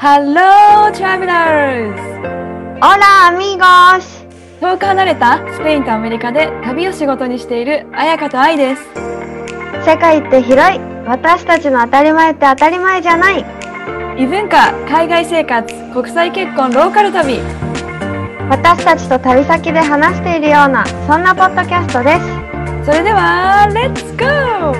[0.00, 1.98] Hello, travelers!
[2.80, 4.24] Hola amigos!
[4.60, 8.82] 遠く離れたスペインとアメリカで旅を仕事にしている彩香と愛です。
[9.84, 13.44] 世界って広い私たちの当たり前って当たり前じゃない
[14.16, 17.40] 異文化、海外生活、国際結婚、ローカル旅。
[18.48, 24.78] 私たちと旅先で話しているようなそんなポッドキャストですそれでは、Let's go!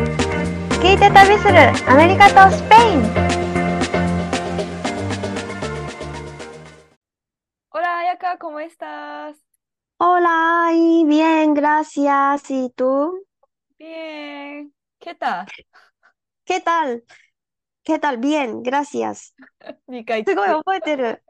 [0.80, 3.37] 聞いて旅するアメリカとスペイン
[8.48, 9.36] ¿cómo estás?
[9.98, 12.50] Hola, y bien, gracias.
[12.50, 13.26] ¿Y tú?
[13.78, 14.72] Bien.
[14.98, 15.46] ¿Qué tal?
[16.46, 17.04] ¿Qué tal?
[17.84, 18.16] ¿Qué tal?
[18.16, 19.34] Bien, gracias.
[19.86, 21.22] 2回すごい覚えてる。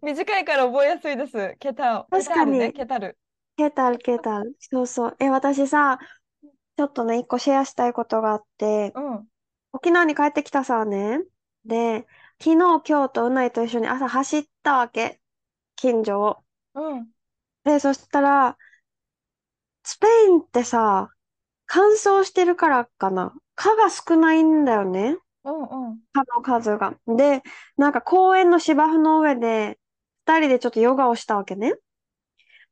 [0.00, 1.54] 短いから覚えやすいです。
[1.58, 2.24] ケタル。
[2.24, 3.18] 確かにね、ケタル。
[3.58, 3.98] ¿Qué tal?
[3.98, 4.44] ¿Qué tal?
[4.58, 5.16] そうそう。
[5.20, 5.98] え、私さ、
[6.78, 9.28] ちょっとね、一個シェアしたいことがあって、うん。
[9.74, 11.20] 沖縄に帰ってきたさね。
[11.66, 12.06] で、
[12.42, 15.20] 昨日、今日とうないと一緒に朝走ったわけ。
[15.78, 16.44] 近所を。
[16.74, 17.12] うん。
[17.64, 18.58] で、そしたら、
[19.82, 21.10] スペインってさ、
[21.66, 23.34] 乾燥してるからかな。
[23.54, 25.16] 蚊が少ないんだよね。
[25.44, 26.00] うんうん。
[26.12, 26.98] 蚊の数が。
[27.06, 27.42] で、
[27.76, 29.78] なんか公園の芝生の上で、
[30.26, 31.74] 二人でちょっとヨガをしたわけね。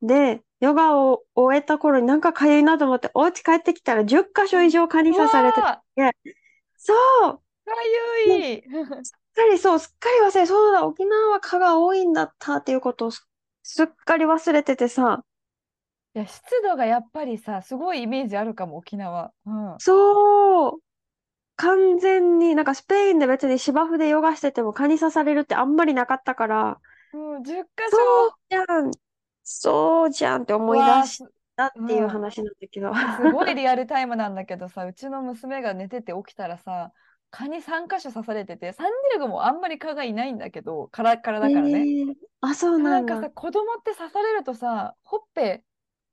[0.02, 5.82] で、ヨガを終えた頃になんか痒いなと思って、お家帰ってきたら10箇所以上蚊に刺されてうわ
[6.76, 7.74] そうーか
[8.28, 8.64] ゆい。
[9.36, 13.28] かりそう、すっかり忘れ、そうだ、沖縄は蚊が多いんだったっていうことをす
[13.62, 15.24] すっかり忘れててさ、
[16.14, 19.32] いや、湿度がやっぱりさ、すごいイメージあるかも、沖縄。
[19.44, 19.78] うん。
[19.78, 20.80] そう、
[21.56, 26.80] 完全に、なんかスペインで別に芝生でヨガしてても蚊に刺されるってあんまりなかったから、
[27.12, 28.38] うん、10箇そう所。
[28.50, 28.90] じゃん、
[29.42, 31.24] そうじゃんって思いわあ出し
[31.56, 32.92] たっていう話なんだけど。
[33.16, 36.92] すごいリアルタイムなんだけどさ、うちの娘が寝てて起きたらさ、
[37.36, 41.80] 蚊に3箇所刺されてて、サンディエゴもあんまり蚊がいないんだけど、カラッカラだからね。
[41.80, 42.90] えーあ、そうなだ。
[42.90, 45.64] なんんかさ、子供って刺されるとさ、ほっぺ、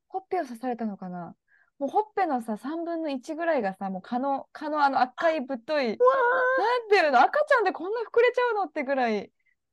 [0.07, 1.35] ほっぺを刺されたのかな
[1.79, 8.63] もうほっぺのさ、3分の1ぐらいがさ、もう蚊の、蚊のあの赤いぶっとい、なんていうの、赤ちゃんでこんな膨れちゃうの？
[8.65, 9.31] ってぐらい、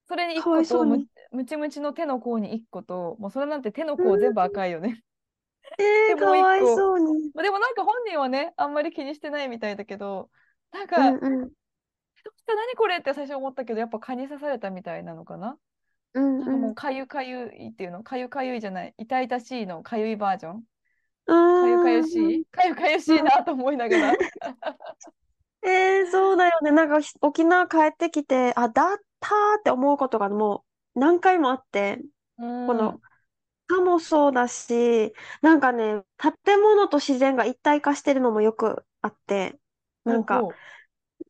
[0.09, 1.07] それに1かわ個と、むいそうに。
[1.33, 5.03] ムチムチの手の甲に1個と、もうそれなんて手の甲全部赤いよね。
[5.79, 7.31] えー、 でもかわいそうに。
[7.35, 10.31] まあでもなんか本人はね、あんまり気にしてないみたいだけど、
[10.73, 11.51] なんうか、んうん。
[12.25, 15.57] どうした何これって最初思ったけど、やっぱ蚊に刺されたみたいなのかな？
[16.15, 16.69] うんなんかもう。
[16.71, 20.63] うんかゆかゆいっていうの、かゆかゆいじゃない、痛々しいのかゆいバージョン？
[21.27, 22.45] かゆかゆんしい？
[22.47, 24.15] かゆかゆしいなと思いながら。
[25.63, 26.71] えー、そうだよね。
[26.71, 30.65] なんかひ沖縄帰ってきて、あ、だったーって思うことがも
[30.97, 31.99] う何回もあって、
[32.39, 33.01] うんこの
[33.69, 36.03] 蚊もそうだし、なんかね、
[36.45, 39.59] 建物と自然が一体化してるのもよくあって、
[40.05, 40.57] なんか、なんて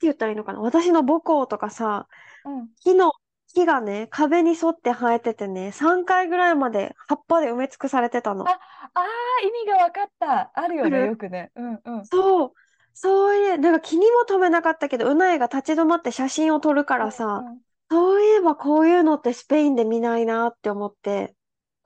[0.03, 0.61] 言ったらいいのかな？
[0.61, 2.09] 私の母校とかさ、
[2.45, 3.13] ほううん木の、
[3.55, 8.47] 木がね、壁に沿って生えててね、3階ぐらいまで葉っぱで埋め尽くされてたの。
[8.47, 8.51] あ
[8.95, 10.53] あー、意味が分かった。
[10.55, 11.51] あるよね、よくね。
[11.57, 12.05] うんうん。
[12.07, 12.53] そう、
[12.95, 17.61] そういう、なんか気にも留めなかったけど、うなえが立ち止まって写真を撮るからさ、うんうん
[17.93, 21.35] そういえばこういうのってスペインで見ないなって思って、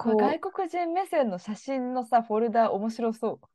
[0.04, 3.48] まあこう、外国人目線の写真のさ、フォルダ面白そう。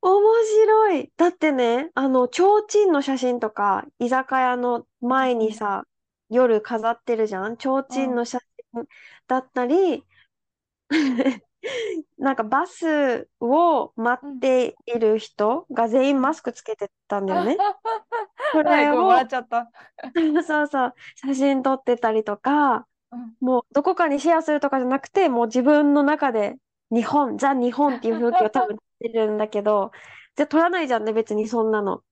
[0.00, 1.12] 面白い。
[1.16, 5.84] だってね、あの、提灯の写真とか、居酒屋の前にさ、
[6.30, 7.56] 夜飾ってるじゃん？
[7.56, 8.38] 提灯の写
[8.74, 8.86] 真
[9.26, 10.04] だったり、
[12.18, 17.56] なんかバスを待っている人が全員マスクつけてたんだよね。
[18.52, 19.70] これを、笑っちゃった。
[20.44, 26.56] そうそう、写真撮ってたりとか、うんもうどこかにシェアするとかじゃなくて、もう自分の中で
[26.90, 29.92] 日本、ザ・日本っていう風景を多分撮ってるんだけど、
[30.36, 32.04] じゃあ撮らないじゃんね、別にそんなの。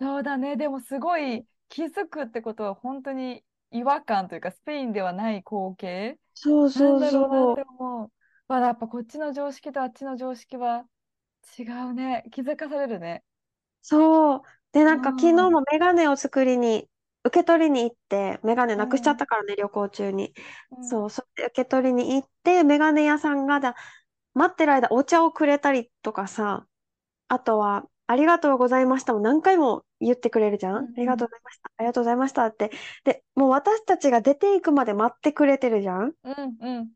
[0.00, 0.56] そうだね。
[0.56, 7.62] でもすごい気づくってことは本当に違和感というかスペインではない光景そうなんそうそうだろうなって。
[7.62, 8.12] 思う。
[8.48, 10.88] まあやっぱこっちの常識とあっちの常識は
[11.58, 12.24] 違うね。
[12.32, 13.24] 気づかされるね。
[13.82, 14.42] そう。
[14.72, 16.88] で、なんかうん昨日もメガネを作りに、
[17.24, 20.34] 受け取りに行って、メガネなくしちゃったからね、旅行中に。
[20.70, 23.74] うんそう、それで受け取りに行って、メガネ屋さんがだ、
[24.34, 26.66] 待ってる間お茶をくれたりとかさ、
[27.28, 30.76] あとは、ありがとうございましたも何回も言ってくれるじゃん？
[30.76, 31.70] うんうんありがとうございました。
[31.78, 32.70] ありがとうございましたって。
[33.04, 36.12] で、もう私たちが出ていくまで待ってくれてるじゃん？
[36.24, 36.90] うんうん。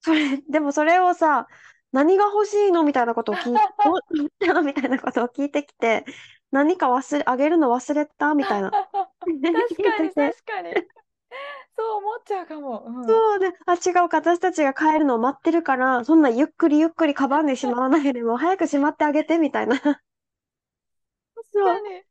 [0.00, 1.46] それ、でもそれをさ、
[1.92, 3.60] 何が欲しいのみたいなことを聞いて、
[4.64, 6.04] みたいなことを聞いてきて、
[6.50, 8.34] 何か忘れ、あげるの忘れた？
[8.34, 8.70] みたいな。
[8.70, 8.90] 確
[9.82, 10.74] かに確かに。
[11.80, 12.84] そう思っちゃうかも。
[12.86, 19.78] うんそうで、あ、違うか、私たちが帰るのを待ってるから、そんなゆっくりゆっくりカバンでしまわないでも、早くしまってあげて、みたいな。
[19.78, 20.00] そう、
[21.54, 22.04] 確かに。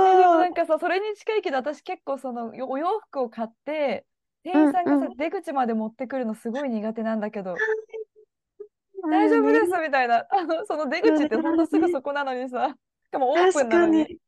[0.00, 4.06] えでもな、んかさ、それに近いけど、私結構そのよお洋服を買って、
[4.44, 7.64] 店員さんがさ、うんうん出口まで持ってくるのすごい苦手なんだけど、
[9.10, 10.26] 大丈夫ですみたいな。
[10.30, 12.74] あの、その出口ってほんとすぐそこなのにさ、
[13.06, 14.18] しかもオープ確ンなのに。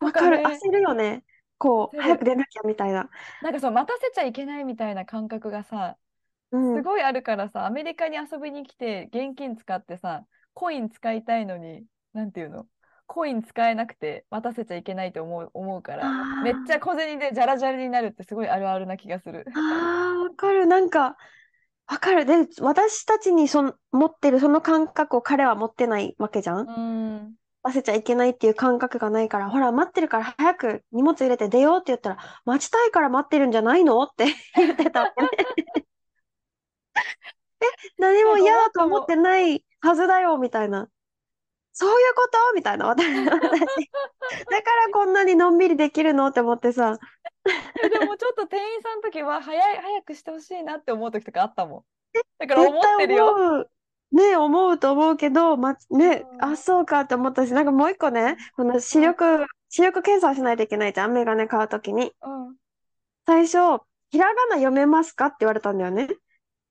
[0.00, 0.40] わかる。
[0.44, 1.24] 焦るよね。
[1.64, 3.08] こう、早く出なきゃみたいな。
[3.42, 5.96] なんかそう、待たせちゃいけないみたいな感覚がさ、
[6.52, 6.76] うん。
[6.76, 12.66] すごいあるからさ、アメリカに遊びに来て現金使ってさ、コイン使いたいのに、なんていうの？
[13.06, 16.10] コイン使えなくて待たせちゃいけないと思う、思うから、
[16.42, 19.46] めっちゃ小銭でジャラジャラになるってすごいあるあるな気がする。
[19.54, 20.66] ああ、わかる。
[20.66, 21.16] なんか、
[21.86, 22.24] わかる。
[22.24, 26.66] で、私たちにその持ってるその感覚を彼は持ってないわけじゃん？
[26.68, 27.34] うん。
[27.64, 34.26] 忘れちゃいけないっていう感覚がないから、ほら、待ってるから早く荷物入れて出ようって言ったら、待ちたいから待ってるんじゃないのって
[34.56, 35.14] 言ってた。
[36.94, 37.66] え、
[37.98, 40.88] 何も嫌だと思ってないはずだよ、みたいな。
[41.72, 42.54] そういうこと？
[42.54, 43.04] みたいな、私。
[43.06, 46.28] 私だからこんなにのんびりできるの？
[46.28, 46.98] って思ってさ。
[47.82, 51.84] えでもちょっと店員さんの時は早い、早くしてほしいなって思う時とかあったもん。
[52.38, 53.68] だから思ってるよ。
[54.14, 62.12] ね、思うと思うけど、ま、ね、うんあ、そうかって思ったし、なんかもう一個ね、この視力、視力検査をしないといけないじゃん、メガネ買うときに。
[62.22, 62.56] うん。
[63.26, 66.08] 最初、ひらがな読めますかって言われたんだよね。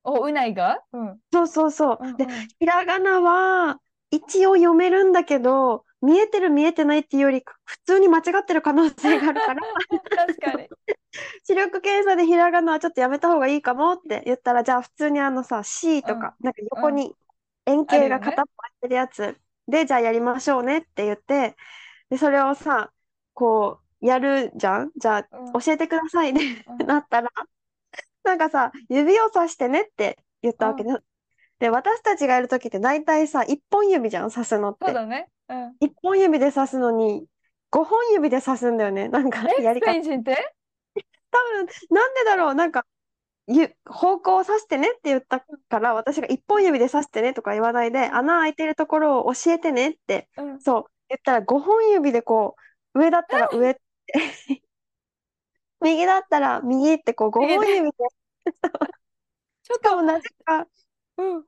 [0.05, 0.79] お、うないが？
[0.93, 1.19] うん。
[1.33, 1.97] そうそうそう。
[2.17, 3.77] でうんうん、ひらがなは、
[4.11, 9.61] 一応読めるんだけど、見えてる見えてないっていうより、普通に間違ってる可能性があるから、
[10.27, 10.69] 確かに。
[11.43, 17.15] 視力検査でひらがなはちょっとやめた方がいいかもって言ったら、じゃあ普通にあのさ、C とか、なんか横に
[17.65, 19.37] 円形が片っぽ空いてるやつ
[19.67, 21.55] で、じゃあやりましょうねって言って、
[22.09, 22.91] で、それをさ、
[23.33, 24.91] こう、やるじゃん？
[24.97, 27.29] じゃあ、うん教えてくださいねうんってなったら、
[28.23, 30.97] なんかさ、指をさしてねって言ったわけね。
[31.59, 34.85] で、私たちがやるときって大体さ、一本指じゃん、刺すのって。
[34.85, 35.29] そうだね。
[35.47, 35.75] うん。
[35.79, 37.25] 一本指で刺すのに、
[37.69, 39.07] 五本指で刺すんだよね。
[39.07, 39.91] なんかやり方。
[39.93, 40.05] 多分、
[41.89, 42.92] なんでだろう、なんか、ゆ
[43.85, 50.61] 方向を指してねって言ったから、私が一本指で指してねとか言わないで、穴開いてるところを教えてねって、うん。
[50.61, 52.55] そう、言ったら五本指でこ
[52.93, 53.81] う、上だったら上って、
[55.81, 57.57] 右だったら右ってこう、五右で。
[57.57, 57.97] 本指で、
[59.63, 60.67] ちょっと、しかもなぜか、
[61.17, 61.45] うん。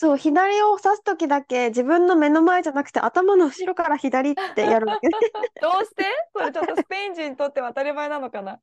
[0.00, 5.14] そう、左を指すときだけ自分の目の前じゃなくて頭の後ろから左ってやるわけね。
[5.60, 6.04] どうして？
[6.32, 8.60] それちょっとスペイン人にとっては当たり前なのかな？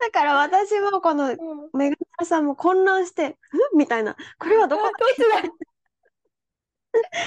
[0.00, 1.36] だから私もこのうん。
[1.78, 3.36] メガネさんも混乱して、ん？
[3.76, 4.16] みたいな。
[4.40, 5.48] これはどこ どっちだ？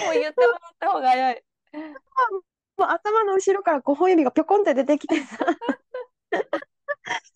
[0.05, 1.43] もう言ってもらった方が早い。
[2.75, 5.37] もう頭の後ろから5本指がぴょこんって出てきてさ、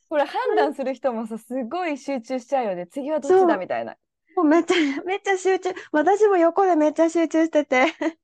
[0.09, 2.85] これ判断する人もさ、すごい集中しちゃうよね。
[2.87, 3.55] 次はどっちだ？
[3.55, 3.95] みたいな。
[4.37, 5.71] もうめっちゃ、 めっちゃ集中。
[5.91, 7.87] 私も横でめっちゃ集中してて、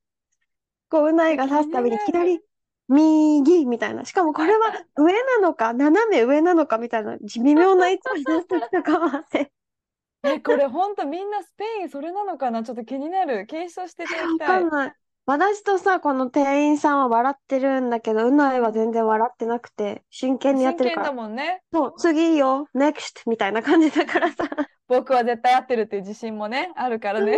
[0.89, 2.39] こう、うないが指すたびに左、
[2.87, 4.05] 右みたいな。
[4.05, 9.51] しかもこれは上なのか、斜め上なのかみたいな、微妙な位置になったりとかもあって。
[10.23, 12.63] え、これほんとみんなスペインそれなのかな？
[12.63, 13.47] ちょっと気になる。
[13.47, 14.47] 検証していただきわたい。
[14.47, 14.93] かんない。
[15.25, 21.63] 私とさ、この店員さんは笑ってるんだけど、うないは全然笑ってなくて、真剣にやってるから、もんね。
[21.73, 24.43] そう、次よ、next みたいな感じだからさ。
[24.93, 27.37] 僕は絶対合ってるっていう自信もね、あるからね。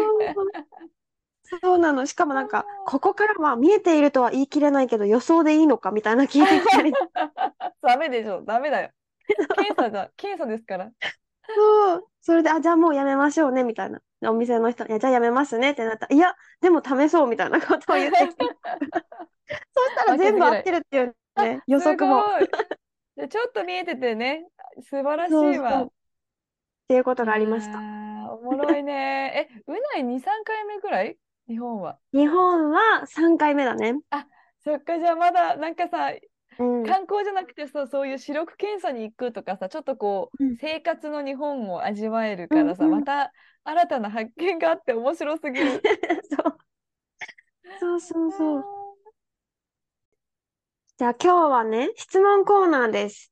[1.62, 2.06] そうなの。
[2.06, 6.92] しかもなんか、ここからは見えているとは言い切れないけど、予想でいいのかみたいな聞いてきたり。
[7.82, 8.42] ダメでしょ。
[8.42, 8.90] ダメだよ。
[9.56, 10.12] 検査だ。
[10.18, 10.92] 検査ですから。
[11.48, 12.08] そう。
[12.22, 14.02] それで、あ、じゃあもうやめましょうね、みたいな。
[14.24, 18.46] お店の人、いや、じゃあやめますねってなったら、いや、でも試そうみたいなことを言ってきて。
[19.76, 22.24] そうしたら全部合ってるっていうね、予測も。
[23.16, 24.48] でちょっと見えててね、
[24.82, 25.88] 素晴らしいわ。
[26.86, 27.80] っていうことがありました。
[28.32, 29.50] おもろいね。
[29.50, 31.18] え、うない2、3回目ぐらい？
[31.48, 31.98] 日本は。
[32.14, 33.96] 日本は3回目だね。
[34.64, 36.12] そっか、じゃあまだなんかさ、
[36.60, 36.86] うん。
[36.86, 45.82] 観光じゃなくてさ、そういう視力検査に行くとかさ、ちょっとこう、うん生活の日本を味わえるからさ、うんうんまた新たな発見があって面白すぎる。
[46.30, 46.58] そう。
[47.80, 48.64] そうそうそう。
[50.98, 53.32] じゃあ今日はね、質問コーナーです。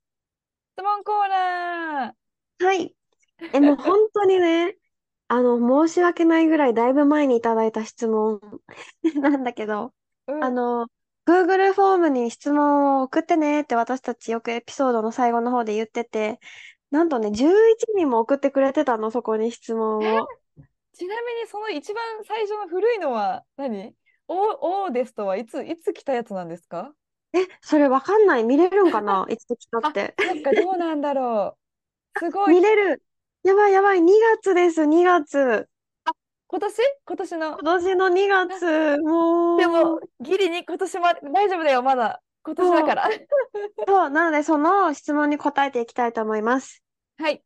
[0.76, 2.64] 質問コーナー。
[2.64, 2.94] はい。
[3.52, 4.76] え、もう本当にね、
[5.28, 8.40] あの、申し訳ないぐらいだいぶ前にいただいた質問
[9.20, 9.92] なんだけど、
[10.26, 10.86] うんあの、
[11.26, 16.38] Google フォームに質問を送ってねって私たちよくエピソードの最後の方で言ってて、
[16.90, 20.28] なんとね、11人も送ってくれてたの、そこに質問を。
[20.92, 23.94] ちなみにその一番最初の古いのは何？
[24.28, 26.94] お、おですとはいつ、いつ来たやつなんですか？
[27.32, 29.26] え、それわかんない見れるんかな？
[29.30, 30.14] いつ来たって。
[30.18, 31.58] そっか、どうなんだろ
[32.14, 32.18] う。
[32.20, 32.54] すごい。
[32.54, 33.02] 見れる。
[33.44, 34.06] やばいやばい、2
[34.40, 35.68] 月です、2月。
[36.46, 36.76] 今年？
[37.04, 37.58] 今年の？
[37.58, 39.58] 今年の2月、もう。
[39.58, 42.22] でも、ギリに今年ま、大丈夫だよ、まだ。
[42.42, 43.10] 今年だから。
[43.86, 46.82] そう、なのでその質問に答えていきたいと思います。
[47.18, 47.42] はい。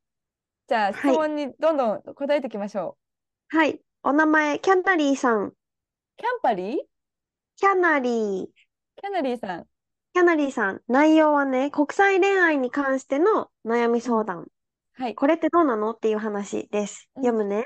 [0.68, 1.16] じゃあ、質はい。
[1.16, 2.96] 問にどんどん答えていきましょ
[3.48, 3.80] はい。
[4.04, 5.46] お名前、キャナリーさん。
[5.48, 5.56] う。
[6.16, 6.76] キャンパリー？
[7.56, 8.46] キャナリー。
[8.46, 9.64] キャナリーさん。
[10.14, 10.80] キャナリーさん。
[10.86, 14.46] 内容はね、国際恋愛に関しての悩み相談。
[14.98, 15.14] はい。
[15.14, 15.92] これってどうなの？
[15.92, 17.08] っていう話です。
[17.16, 17.64] うん読むね。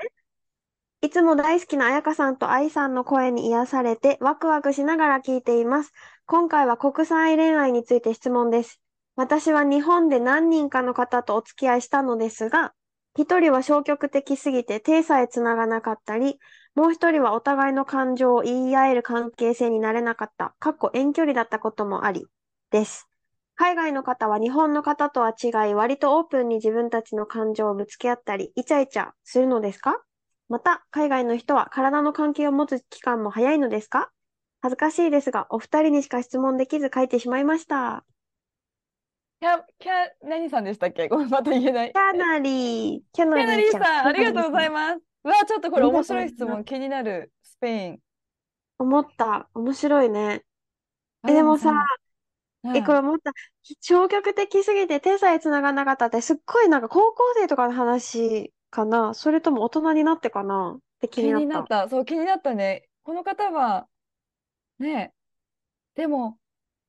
[1.01, 5.91] いつも大好きな彩香さんと愛さんの声に癒されてワクワクしながら聞いています。
[6.27, 8.79] 今回は国際恋愛について質問です。
[9.15, 12.73] 私は日本で何人かの方とお付き合いしたのですが、
[13.17, 16.39] 一人は消極的すぎて手さえつながなかったり、
[16.73, 22.25] もう一人はお互いの感情を言い合える関係性になれなかった、かっこ遠距離だったこともあり、
[22.71, 23.07] です。
[23.55, 30.01] 海外の方は日本の方とは違い、割とオープンに自分たちの感情をぶつけ合ったり、イチャイチャするのですか？
[30.49, 34.11] また、海外の人は体の関係を持つ期間も早いのですか？
[34.61, 38.05] 恥ずかしいですが、お二人にしか質問できず書いてしまいました。
[39.39, 39.91] キャ、キャ、
[40.23, 41.07] 何さんでしたっけ？
[41.07, 41.91] ごめん、また言えない。
[41.91, 43.71] キャナリー、キャナキャナリー。
[43.71, 44.99] さん、ありがとうございます。
[45.25, 47.31] うわ、ちょっとこれ面白い質問気になる。
[47.43, 47.99] スペイン。
[48.79, 49.47] 思った。
[49.53, 50.43] 面白いね。
[51.21, 51.77] あえ、でもさ、うん
[52.71, 53.31] え、これ思った。
[53.81, 61.41] 消極的すぎて手さえ繋がんなかったって、すっごいなんか高校生とかの話かなそれとも大人になってかなって気気になっ。
[61.41, 61.89] になったた。
[61.89, 62.89] そう、気になったね。
[63.03, 63.87] この方は、
[64.79, 65.13] ね
[65.97, 66.39] え、でも、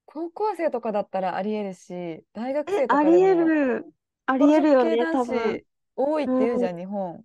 [0.06, 3.92] 高校生とかだったらありえるし、大学え、生とありえかでも、る。
[4.26, 5.60] ありえるよね、多分。
[5.60, 5.66] 子
[5.96, 7.24] 多いって言うじゃん、日本。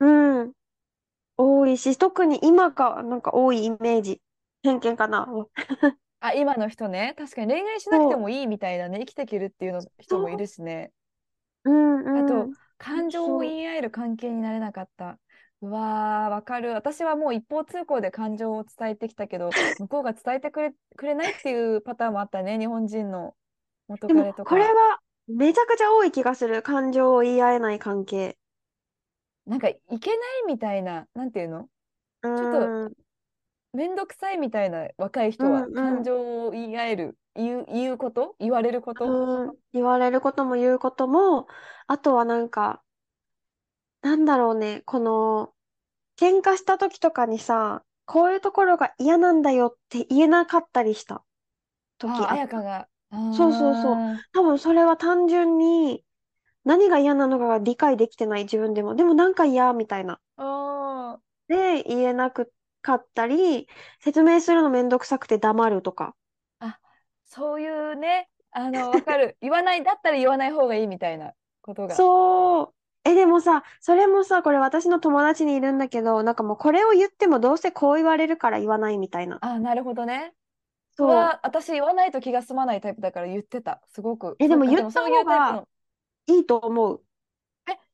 [0.00, 0.52] うん。
[1.38, 4.22] 多いし、特に今がなんか多いイメージ。
[4.62, 5.28] 偏見かな。
[6.20, 7.14] あ、今の人ね。
[7.16, 10.92] 確かに恋愛しなくてもいいみたいなね、生きていけるっていうの人もいるしね。
[11.64, 12.52] うんあとうん。
[12.78, 15.18] 感情を言い合える関係になれなかった。
[15.60, 16.72] うわー、わかる。
[16.72, 23.34] 私はもう一方通行で感情を伝えてきたけど、向こうが伝えてくれ、くれないっていうパターンもあったね、日本人の
[23.88, 24.50] 元彼とか。
[24.50, 26.62] これはめちゃくちゃ多い気がする。
[26.62, 28.38] 感情を言い合えない関係。
[29.46, 31.68] なんかいけないみたいな、なんていうの？
[32.22, 33.88] うょっとーん。
[33.88, 38.34] めんどくさいみたいな若い人はうんうん感情を言い合える、言う、言うこと？
[38.38, 39.04] 言われること？
[39.04, 41.46] うん、言われることも言うことも、
[41.86, 42.82] あとはなんか、
[44.02, 45.52] なんだろうね、この、
[46.16, 51.22] 喧嘩した時とかにさ、こういうところが嫌なんだよって言えなかったりした
[51.98, 52.32] 時ああ、あった。
[52.34, 52.88] 彩香が。
[53.10, 53.94] そうそうそう。
[53.94, 56.04] あ多分それは単純に
[56.64, 58.94] 何が嫌なのかが理解できてない自分でも。
[58.94, 60.20] でもなんか嫌みたいな。
[60.38, 61.18] ーあ
[61.48, 63.68] で、言えなくかったり、
[64.00, 66.14] 説明するのめんどくさくて黙るとか。
[66.60, 66.80] ーあ、
[67.24, 69.36] そういうね、あの、わかる。
[69.42, 71.94] 言わない、だったら言わない方がいいみたいなことが。
[71.94, 72.74] そう。
[73.04, 79.38] え、でもさ、それもさ、これ私の友達にいるんだけど、なんかもうこれを言ってもどうせこう言われるから言わないみたいな。
[79.40, 80.34] あ、なるほどね。
[80.98, 81.08] うそう。
[81.08, 83.82] わ、私言わないと気が済まないタイプだから言ってた。
[83.86, 84.36] すごく。
[84.38, 85.68] え、でも言ったそういう方がタイプの。
[86.26, 87.02] いいと思う。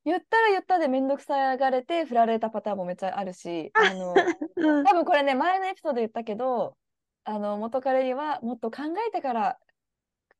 [0.07, 4.85] え、言ったら言ったでめんどくさがれて振られたパターンもめっちゃあるし、あの、 うん。
[4.85, 6.77] 多分これね、前のエピソードで言ったけど、
[7.25, 9.61] あの、元彼にはもっと考えてから、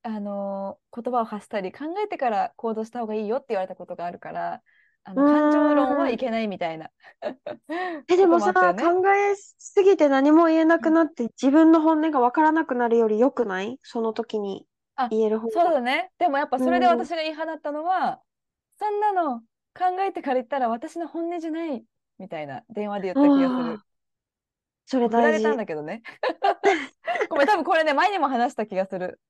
[0.03, 4.63] あの、言葉を発したり、考えてから行動した方がいいよって言われたことがあるから、
[5.05, 6.91] あの、感情論はいけないみたいな。
[8.09, 13.79] え、でもさ、考えすぎて何も言えなくなって自分の本音がわからなくなるより良くない？
[13.83, 14.67] その時に
[14.97, 15.55] あ言える方が。
[15.55, 16.11] そうだね。
[16.19, 18.23] でもやっぱそれでうん私が言い放ったのは、
[18.79, 19.43] そんなの
[19.75, 21.85] 考えてから言ったら私の本音じゃない
[22.19, 23.83] みたいな電話で言った気がする。
[24.87, 25.57] それ大事れたん。
[25.57, 26.03] だけどね。
[27.29, 29.21] ごめん、多分これね、前にも話した気がする。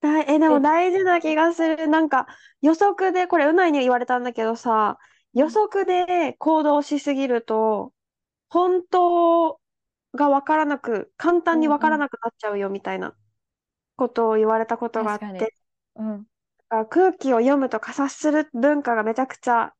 [0.00, 1.88] だいえ、でえも大事な気がする。
[1.88, 2.26] なんか
[2.60, 4.98] 予測で、これうないに言われたんだけどさ、
[5.34, 7.92] 予測で行動しすぎると、
[8.50, 9.60] 本当
[10.14, 13.16] がわからなく、簡単にわからなくなっちゃうよみたいな
[13.96, 15.54] ことを言われたことがあっ確かにて、
[15.96, 16.26] うん。
[16.70, 19.72] あ空気を読むとか察する文化がめちゃくちゃ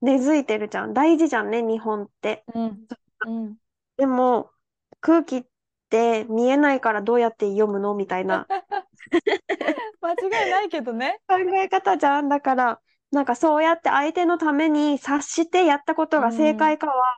[0.00, 0.92] 根付いてるじゃん。
[0.92, 2.44] 大事じゃんね、日本って。
[2.54, 2.86] うん。
[3.26, 3.56] うん。
[3.96, 4.50] でも、
[5.00, 5.44] 空気っ
[5.90, 8.46] て見えないからどうやって読むのみたいな
[10.00, 11.20] 間違いないけどね。
[11.28, 12.28] 考え方じゃん。
[12.28, 17.16] だから、なんかそうやって相手のために察してやったことが正解かは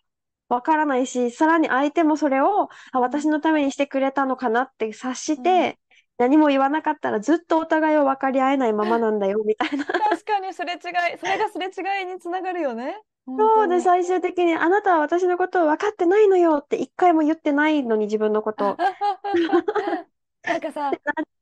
[0.49, 5.79] わからないし、さらに相手もそれを、あ、私のためにしてくれたのかなって察して、
[6.19, 9.85] 何も言わなかったらずっとお互いを分かり合えないままなんだよ、みたいな。
[10.11, 13.01] 確かにすれ違い、それがすれ違いにつながるよね。
[13.27, 18.77] そうで、本最終的に、あなたは私のことを分かってないのよって一回も言ってないのに自分のこと。
[20.43, 20.93] なんかさ、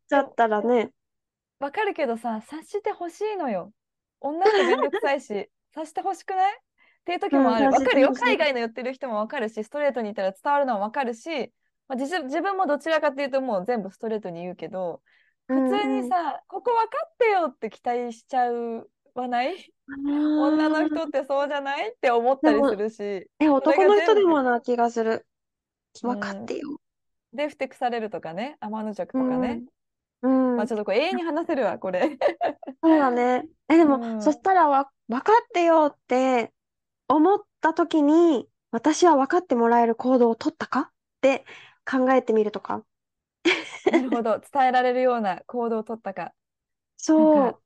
[0.09, 0.93] ちゃったらね。
[1.59, 3.73] わかるけどさ、察してほしいのよ。
[4.21, 6.53] 女ってめんどくさいし、 察してほしくない？
[6.53, 6.59] っ
[7.05, 7.67] ていう時もある。
[7.67, 8.13] うんわかるよ。
[8.13, 11.53] 海外の言ってる人もわかるし、ストレートに言ったら伝わるのはわかるし、
[11.89, 15.03] まあ、自自分もどちらかっていうともう全部ストレートに言うけど、
[15.49, 19.55] 普通にさ、ここ分かってよって期待しちゃうわない？
[20.07, 25.11] 女の人ってそうじゃないって思ったりするし、え、男の人でもな気がする。
[25.13, 25.23] うん
[26.03, 26.79] 分かってよ。
[27.35, 29.63] で、ふてくされるとかね、天の弱とかね。
[30.23, 30.53] うん。
[30.53, 32.17] うんまあちょっとこれ永遠に話せるわ、これ。
[32.83, 33.45] そうだね。
[33.69, 36.51] え、でも、うんそしたらわ、分かってよって
[37.09, 40.81] 思った時に、私は分かってもらえる行動を取ったか？
[40.81, 40.89] っ
[41.21, 41.45] て
[41.85, 42.85] 考えてみるとか。
[43.89, 46.35] なるほど、 伝えられるような行動を取ったか。
[46.97, 47.61] そうか。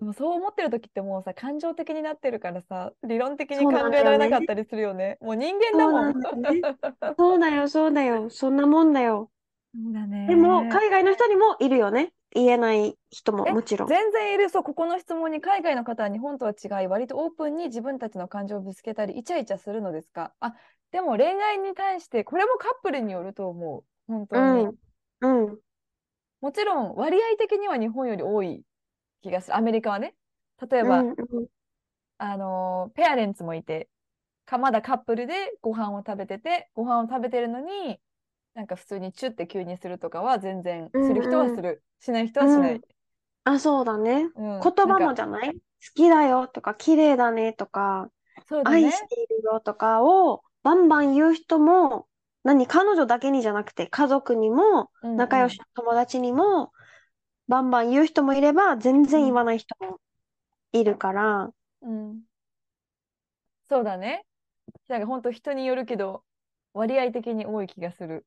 [0.00, 5.16] もうそう思ってる時ってもうさ、感情的になってるからさ、理論的に考えられなかったりするよね。
[5.20, 6.12] もう人間だもん。
[6.14, 6.66] そうだよね。
[7.18, 8.30] そうだよ、そうだよ。
[8.30, 9.30] そんなもんだよ。
[9.74, 10.28] だね。
[10.28, 12.12] でも、海外の人にもいるよね。
[12.34, 13.52] 言えない人もえ？
[13.52, 13.88] もちろん。
[13.88, 20.32] 全然いる、そう、ここの質問に海外の方は日本とは違い、割とオープンに自分たちの感情をぶつけたり、イチャイチャするのですか？
[20.40, 20.54] あ、
[20.92, 23.84] でも恋愛に対して、これもカップルによると思う。
[24.06, 24.68] 本当に。
[25.22, 25.46] うん。
[25.48, 25.58] うん。
[26.40, 28.62] もちろん、割合的には日本より多い
[29.22, 29.56] 気がする。
[29.56, 30.14] アメリカはね。
[30.70, 31.46] 例えば、うんうん
[32.18, 33.88] あのーペアレンツもいて、
[34.44, 37.98] かまだカップルでご飯を食べてて、ご飯を食べてるのに、
[38.54, 42.80] なんか普通にチュって急にするとかは全然うんうんする人はする、しない人はしない。
[43.44, 44.30] あ、そうだね。
[44.36, 45.52] うん言葉もじゃない？
[45.52, 45.58] 好
[45.94, 48.10] きだよとか、綺麗だねとか、
[48.46, 48.86] そうだね。
[48.86, 52.08] 愛しているよとかをバンバン言う人も、
[52.44, 56.72] 何、彼女だけにじゃなくて、家族にも、うんうん仲良しの友達にも、
[57.48, 60.00] バンバン言う人もいれば、全然言わない人も
[60.72, 61.52] いるから、
[61.82, 62.22] うん。
[63.68, 64.24] そうだね。
[64.88, 66.24] なんか本当人によるけど、
[66.74, 68.26] 割合的に多い気がする。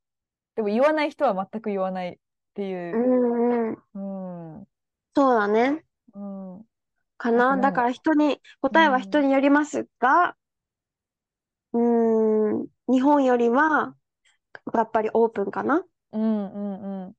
[0.55, 2.17] でも言わない人は全く言わないっ
[2.53, 2.99] ていうう。
[2.99, 3.77] んうん。
[3.93, 4.57] うん。
[4.57, 4.67] うん。
[5.15, 5.83] そうだね。
[7.17, 7.37] かな。
[7.43, 10.35] あと何だから人に、答えは人によりますが、
[11.75, 13.95] うーん、日本よりは、
[14.73, 15.83] やっぱりオープンかな？
[16.13, 17.15] うんうんうん。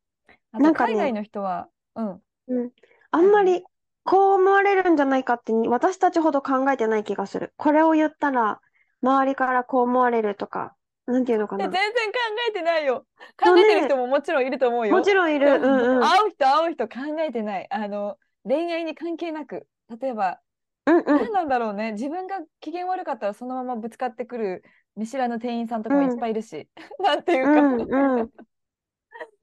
[0.53, 2.23] あとなんかね海外の人は、うん。
[2.49, 2.71] うん。
[3.11, 3.63] あんまり、
[4.05, 7.53] こう思われるんじゃないかって、私たちほど考えてない気がする。
[7.57, 8.61] これを言ったら、
[9.03, 10.75] 周りからこう思われるとか、
[11.07, 11.69] なんていうのかな。
[11.69, 13.05] で全然考えてないよ。
[13.37, 14.97] 考えてる人ももちろんいると思うよ。
[14.97, 15.47] もちろんいる。
[15.55, 16.03] うんうん。
[16.03, 17.67] 会う人会う人考えてない。
[17.71, 19.67] あの、恋愛に関係なく。
[20.01, 20.41] 例えば、
[20.87, 21.33] うんうん何。
[21.33, 21.93] なんだろうね。
[21.93, 24.65] 自分が機嫌悪かったらそのままぶつかってくる
[24.97, 26.69] 見知らぬ店員さんとかもいっぱいいるし。
[27.01, 27.51] なんていうか。
[27.51, 28.31] うんうん。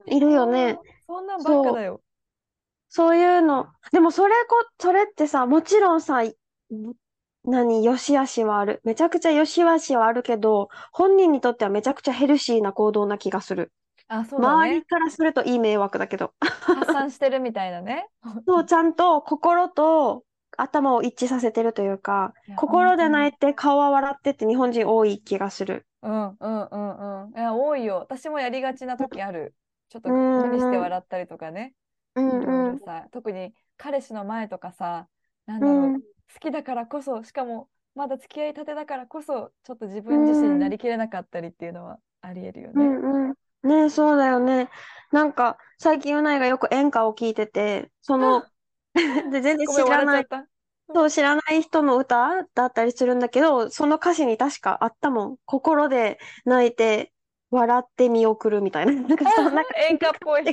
[0.06, 0.78] いるよね。
[1.06, 2.00] そんなんばっかだよ。
[2.88, 3.68] そういうの。
[3.92, 6.22] でもそれこ、それってさ、もちろんさ、
[7.44, 8.80] 何、良し悪しはある。
[8.84, 13.72] めちゃくちゃ良し悪しはあるけど、本人にとってはめちゃくちゃヘルシーな行動な気がする。
[14.08, 14.84] あ、そうだね周り。
[14.84, 16.32] からするといい迷惑だけど。
[16.40, 18.06] 発散してるみたいなね。
[18.46, 20.24] そう、ちゃんと心と
[20.58, 25.86] 頭を一致させてるというか心で泣いて顔は笑ってって日本人多い気がする。
[26.02, 27.32] うんうんうんうん。
[27.32, 27.96] いや、多いよ。
[27.98, 29.54] 私もやりがちな時ある。
[29.88, 31.74] ちょっとうん無理して笑ったりとかね。
[32.16, 32.78] うんうん。
[32.78, 35.08] ろさ、特に彼氏の前とかさ、
[35.46, 36.02] なんだろう、うん
[36.34, 42.96] 好きだからこそ、しかもまだ付き合いたてだからこそ、ちょっと自分自身になりきれなかったりっていうのはありえるようね。
[43.00, 43.34] んうん。
[43.62, 44.70] ねそうだよね。
[45.12, 48.46] なんか、最近うないがよく演歌を聴いてて、その、
[49.30, 50.26] で、全然知らない。
[50.94, 55.38] そう、知らない人の歌だったりするんだけど、その歌詞に確かあったもん。
[55.46, 57.12] 心で泣いて、
[57.50, 58.92] 笑って見送るみたいな。
[59.08, 60.44] なんかそんな演歌っぽい。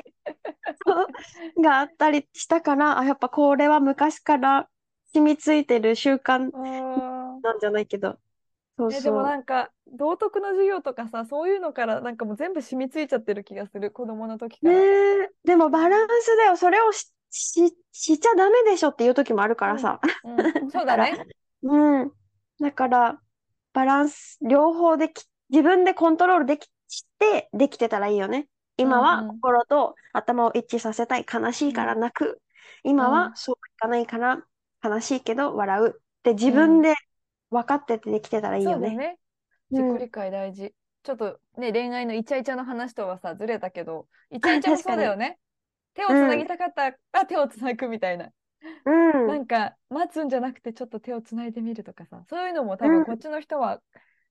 [1.61, 4.69] があったりしたから、あ、やっぱこれは昔から
[5.13, 8.19] 染みついてる習慣うんなんじゃないけど。
[8.77, 9.11] そうえ、でそう。
[9.11, 14.89] もなんか、道徳の授業とかさ、そういうのからなんかもう全部染みついちゃってる気がする、子供の時かねら。
[15.25, 16.57] え、でもバランスだよ。
[16.57, 19.99] それをし、し、しちゃダメでしょっていう時もあるからさ。
[20.23, 21.25] うん、 そうだね。
[21.63, 22.11] うん。
[22.59, 23.21] だから、
[23.73, 28.47] バランス、両方でき、自分でコントロールでき、して、できてたらいいよね。
[28.77, 31.25] 今はうんうん心と頭を一致させたい。
[31.31, 32.41] 悲しいから泣く。
[32.83, 34.45] 今うんはそういかないから
[34.83, 35.89] 悲しいけど笑う。
[35.89, 36.95] って自分で
[37.49, 38.89] 分かっててできてたらいいよね。
[38.89, 39.05] そうだね。
[39.05, 39.21] うん
[39.71, 40.73] 自己理解大事。
[41.03, 45.39] ちょっとね、恋愛のイチャイチャの話とはさ、ずれたけど、イチャイチャもそうだよね。
[45.93, 48.29] 手をつなぎたかったら手をつなぐみたいな。
[48.85, 49.27] うん。
[49.27, 53.79] なんか、待つんじゃなくてちょっと手をつないでみるとかさ、そういうのも多うん分こっちの人は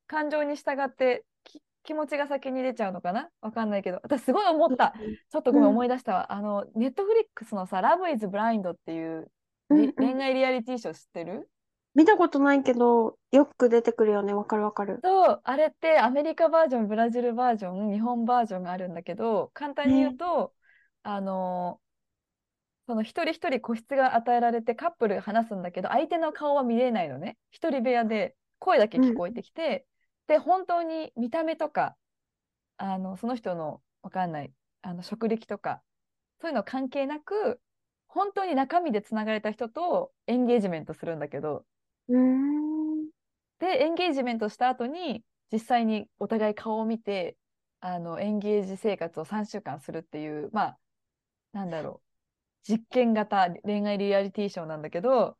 [0.06, 3.28] 感情に従ってき気持ちが先に出ちゃうのかな？
[3.40, 4.94] わかんないけど、私すごい思った。
[5.30, 6.32] ちょっとごめんうん思い出したわ。
[6.32, 9.30] あの、ネットフリックスのさ、Love is Blind っていう
[9.70, 11.48] うんうんり恋愛リアリティショー知ってる？
[11.94, 14.32] 見たことないけど、よく出てくるよね。
[14.32, 15.00] わかるわかる。
[15.02, 20.52] そう、あれってアメリカバージョン、ブラジルバージョン、日本バージョンがあるんだけど、簡単に言うと、
[21.02, 21.80] あの
[22.86, 27.38] その一人一人個室が与えられてカップルが話すんだけど、相手の顔は見れないのね。
[27.52, 29.86] 一人部屋で声だけ聞こえてきて、
[30.26, 31.96] で、本当に見た目とか、
[32.78, 35.82] あの、その人のわかんない、あの、職歴とか、
[36.40, 37.60] そういうの関係なく、
[38.08, 41.64] 本当に中身でつながれた人とエンゲージメントするんだけど。
[43.60, 47.36] で、エンゲージメントした後に、実際にお互い顔を見て、
[47.80, 50.79] あの、エンゲージ生活を3週間するっていう、まあ、
[51.52, 52.02] なんだろ
[52.66, 55.36] う、実験型恋愛リアリティショーなんだけど、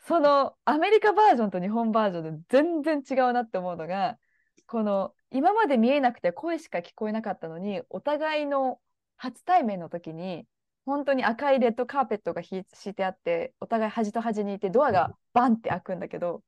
[0.00, 4.18] そのアメリカバージョンと日本バージョンで全然違うなって思うのが、
[4.66, 8.80] この今まで見えなくて声しか聞こえなかったのに、お互いの
[9.16, 10.46] 初対面の時に、
[10.84, 16.42] 本当に赤いレッドカーペットが敷いてあって、お互い端と端にいて、ドアがバンって開くんだけど、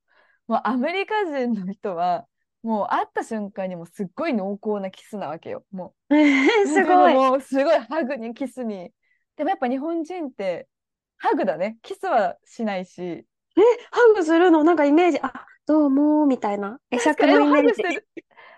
[0.49, 2.27] もうアメリカ人の人は、
[2.64, 5.64] もう会った瞬間にもうすっごい濃厚なキスなわけよ。
[5.70, 6.14] もう
[6.66, 7.14] すごい。
[7.14, 8.90] もうすごいハグにキスに。
[9.37, 10.66] でもやっぱ日本人って
[11.18, 11.77] ハグだね。
[11.83, 13.27] キスはしないし。
[13.90, 14.64] ハグするの？
[14.64, 16.81] なんかイメージ、あ、どうも、みたいな。
[16.90, 17.94] 会釈のイメージハグして。
[17.94, 18.09] る。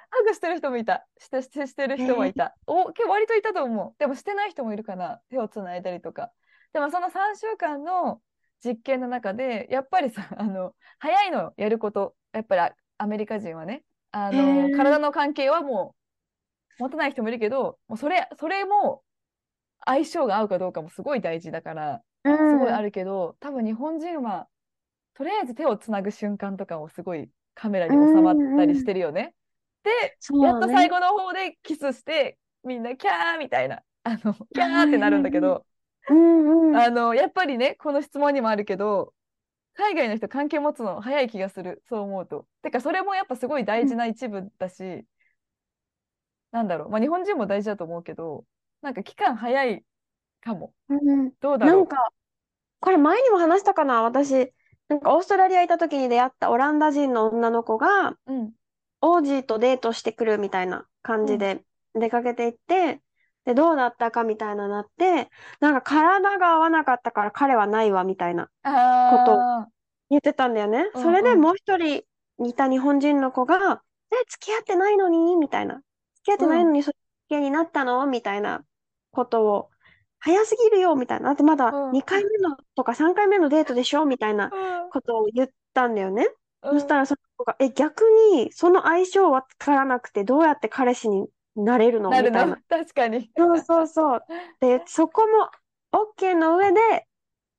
[0.08, 1.06] ハグしてる人もいた。
[1.18, 2.56] してしてしてる人もいた。
[2.66, 3.94] お、結構割といたと思う。
[3.98, 5.20] でもしてない人もいるかな。
[5.30, 6.30] 手をつないだりとか。
[6.72, 8.20] でもその3週間の
[8.64, 12.14] 実験の中で、やっぱりさ、あの、早いのやること。
[12.32, 13.82] やっぱりアアメリカ人はね。
[14.16, 15.94] あへの、ー体の関係はも
[16.78, 19.02] う持たない人もいるけど、もうそれ、それも
[19.84, 24.48] 相性が合うかどうかもすごい大事だから、うんすごいあるけど、多分日本人は、
[25.14, 29.34] とりあえず手をつなぐ瞬間とかをすごいカメラに収まったりしてるよね。
[29.84, 35.64] で、そうやっと最後の方でキスして、みんなキャーみたいな、あの、キャーってなるんだけど、
[36.08, 36.76] うんうん。
[36.76, 39.12] あの、やっぱりね、この質問にもあるけど、
[39.76, 42.46] 海外の人関係持つの早い気がする、そう思うと。
[42.62, 45.04] てか、それもやっぱすごい大事な一部だし、
[46.50, 48.44] なんだろう、まあ日本人も大事だと思うけど、
[48.80, 49.84] なんか期間早い
[50.40, 50.72] かも。
[50.88, 51.76] うんどうだろう。
[51.76, 51.96] なんか、
[52.80, 54.52] これ前にも話したかな私、
[54.88, 58.52] なんかオーストラリア行った時に出会ったオランダ人の女の子が、うん。
[59.02, 61.62] オージーとデートしてくるみたいな感じで
[61.94, 63.02] 出かけていって、
[63.46, 65.30] で、どうだったかみたいななって、
[65.60, 69.68] なんか体が合わなかったから彼はないわみたいなあ
[70.10, 70.90] 言ってたんだよね。
[70.94, 72.04] うんそれでうんもう一人
[72.46, 73.82] いた日本人の子が、
[74.12, 75.36] え、付き合ってないのに？
[75.36, 75.76] みたいな。
[75.76, 75.84] 付
[76.24, 76.92] き合ってないのにそ
[77.30, 78.06] れになったの？
[78.06, 78.62] みたいな
[79.10, 79.70] ことを、
[80.18, 81.26] 早すぎるよみたいな。
[81.28, 84.88] だってまだうん2回目のとか3回目のデートでしょみたいなあ。
[84.92, 86.26] ことを言ったんだよね。
[86.62, 88.02] うんそしたらその子が、え、逆
[88.34, 92.10] にその相性はつからなくてどうやって彼氏になれるの？
[92.10, 92.56] なるみたいな。
[92.56, 93.30] の確かに。
[93.36, 94.24] そうそうそう。
[94.60, 95.50] で、そこも
[95.92, 96.80] OK の上で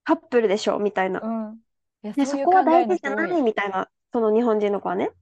[0.03, 0.79] カップルでしょ？
[0.79, 1.21] みたいな。
[1.21, 1.61] うん。
[2.03, 3.41] いや、で、そこは大事じゃない。
[3.41, 5.09] みたいな、その日本人の子はね。
[5.09, 5.15] そ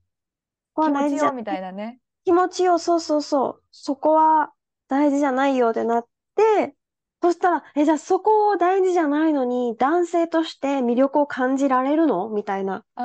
[0.74, 2.00] こは気大事じゃみたいなね。
[2.24, 3.64] 気持ちよ、そうそうそう。
[3.72, 4.52] そこは
[4.88, 6.74] 大事じゃないよってなって、
[7.22, 12.28] そしたら、え、じゃあそこを大事じゃないのに、男性として魅力を感じられるの？
[12.28, 12.84] みたいな。
[12.96, 13.02] あ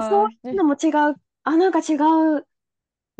[0.00, 1.16] そういうあ、のも違う。
[1.44, 1.94] あ、なんか違
[2.38, 2.46] う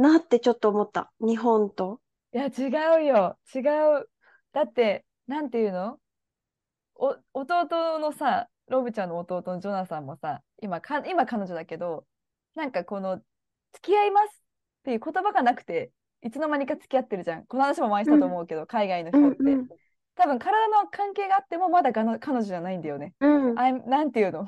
[0.00, 1.12] なってちょっと思った。
[1.20, 2.00] 日本と。
[2.32, 3.38] いや、違うよ。
[3.54, 4.08] 違う。
[4.52, 5.98] だって、なんていうの？
[6.94, 12.06] お、弟のさ、ロブちゃんの弟のジョナサンもさ、今か、今彼女だけど、
[12.54, 13.18] なんかこの、
[13.74, 14.30] 付き合いますっ
[14.84, 15.90] ていう言葉がなくて、
[16.22, 17.44] いつの間にか付き合ってるじゃん。
[17.44, 19.42] この話も前にしたと思うけど、海外の人って。
[19.42, 19.68] うん
[20.16, 23.14] 多分体の関係があってもまだ彼女じゃないんだよね。
[23.20, 23.50] うん。
[23.52, 23.58] うん。
[23.58, 24.46] あいなんていうの？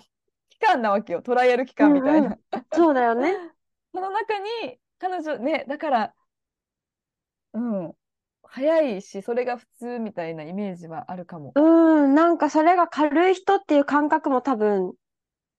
[0.51, 1.23] 期間なわけよ。
[1.23, 2.37] トライアル期間みたいな。
[2.53, 3.33] うんそうだよね。
[3.95, 6.15] その中に彼女ね、だから、
[7.55, 7.93] うん、
[8.45, 11.51] 早いし、それが普通みたいなイメージはあるかも。
[11.57, 11.61] う
[12.07, 14.93] ん、なんかそれが軽い人っていう感覚も多分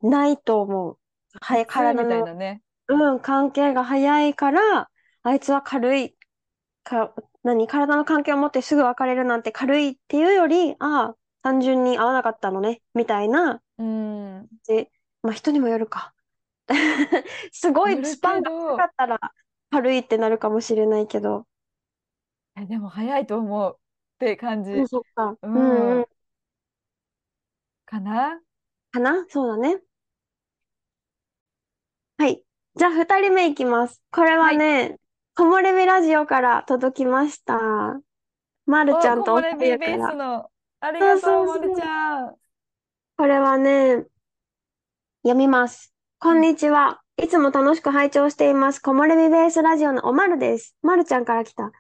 [0.01, 0.97] ないと思う。
[1.41, 2.62] はい、普通みたいなね。
[2.88, 4.89] うん、関係が早いから、
[5.23, 6.15] あいつは軽い
[6.86, 14.47] か、何、体の関係を持ってすぐ別れるなんて軽いっていうより、ああ、単純に合わなかったのね、みたいな、うん。
[14.67, 14.89] で、
[15.21, 16.12] まあ人にもよるか。
[17.52, 19.19] すごいスパンがけど長かったら
[19.71, 21.45] 軽いってなるかもしれないけど。
[22.56, 23.80] えでも早いと思うっ
[24.19, 25.32] て感じうん、そっか。
[25.32, 26.06] ううんんうん。
[27.86, 28.41] かな？
[28.91, 29.26] かな？
[29.30, 29.82] そうだね。
[32.17, 32.43] はい。
[32.76, 34.02] じゃあ、二人目いきます。
[34.12, 34.99] これはね、
[35.36, 37.58] 木漏れ日ラジオから届きました。
[38.65, 40.15] まるちゃんとおお、これ二人 B ベースから。
[40.15, 40.52] の。
[40.80, 42.36] ありがとう、そうそうそうまるちゃん。
[43.17, 44.06] これはね、
[45.23, 45.92] 読みます。
[46.23, 47.01] こんにちは。
[47.21, 48.81] いつも楽しく拝聴しています。
[48.81, 50.73] 木漏れ日ベースラジオのおまるです。
[50.81, 51.73] まるちゃんから来た。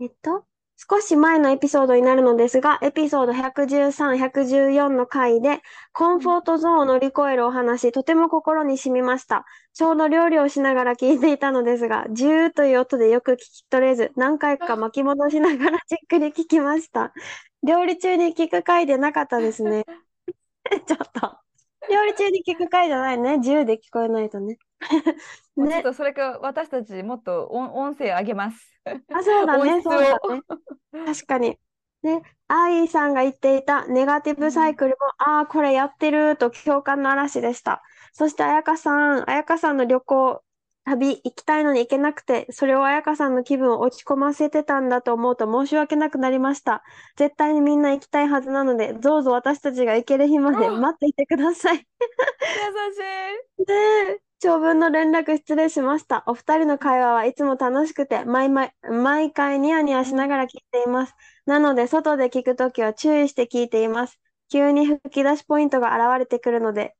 [0.00, 0.46] えっと、
[0.78, 5.60] 少し前のエピソードになるのですが、エピソード113、114の回で、
[5.92, 9.44] コンフォートゾーンを乗り越えるお話、とても心に染みました。
[9.74, 17.12] ちょうど料理をしながら聞いていたのですが、ジューという音でよく聞き取れず、何回か巻き戻しながら じっくり聞きました。
[17.62, 19.84] 料理中に聞く回でなかったですね。
[20.88, 21.43] ちょっと。
[21.90, 23.40] 料理中に聞く回じゃないね。
[23.40, 24.56] 10で聞こえないとね。
[25.56, 25.70] ね。
[25.70, 28.74] ちょっとそれか私たちもっと音音声上げます。
[28.86, 30.42] あ、そうだね、そうだね。
[31.06, 31.58] 確かに。
[32.02, 37.82] ね、アイさんが言っていたネガティブサイクルも、ああ、これやってると共感の嵐でした。
[38.12, 40.43] そして、彩香さん、彩香さんの旅行、
[40.86, 46.82] 旅行きたいのに行けなくて、それを彩香さんの気分を落ち込ませてたんだと思うと申し訳なくなりました。
[47.16, 51.76] 絶対にみんな行きたいはずなので、どうぞ私たちが行ける日まであ待っていてください。
[51.76, 51.82] 優
[52.94, 53.64] しい。
[53.66, 53.74] ね
[54.16, 56.24] え、長文の連絡失礼しました。
[56.26, 61.14] お二人の会話はいつも楽しくて、毎毎、毎回ニヤニヤしながら聞いています。
[61.46, 64.20] なので、外で聞くときは注意して聞いています。
[64.50, 66.94] 急に吹き出しポイントが現れてくるので、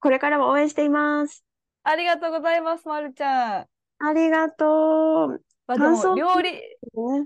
[0.00, 1.44] これからも応援しています。
[1.82, 3.66] ありがとうございます、まるちゃん。
[3.98, 5.44] ありがとう。
[5.66, 6.60] まあ、でも料理、ね、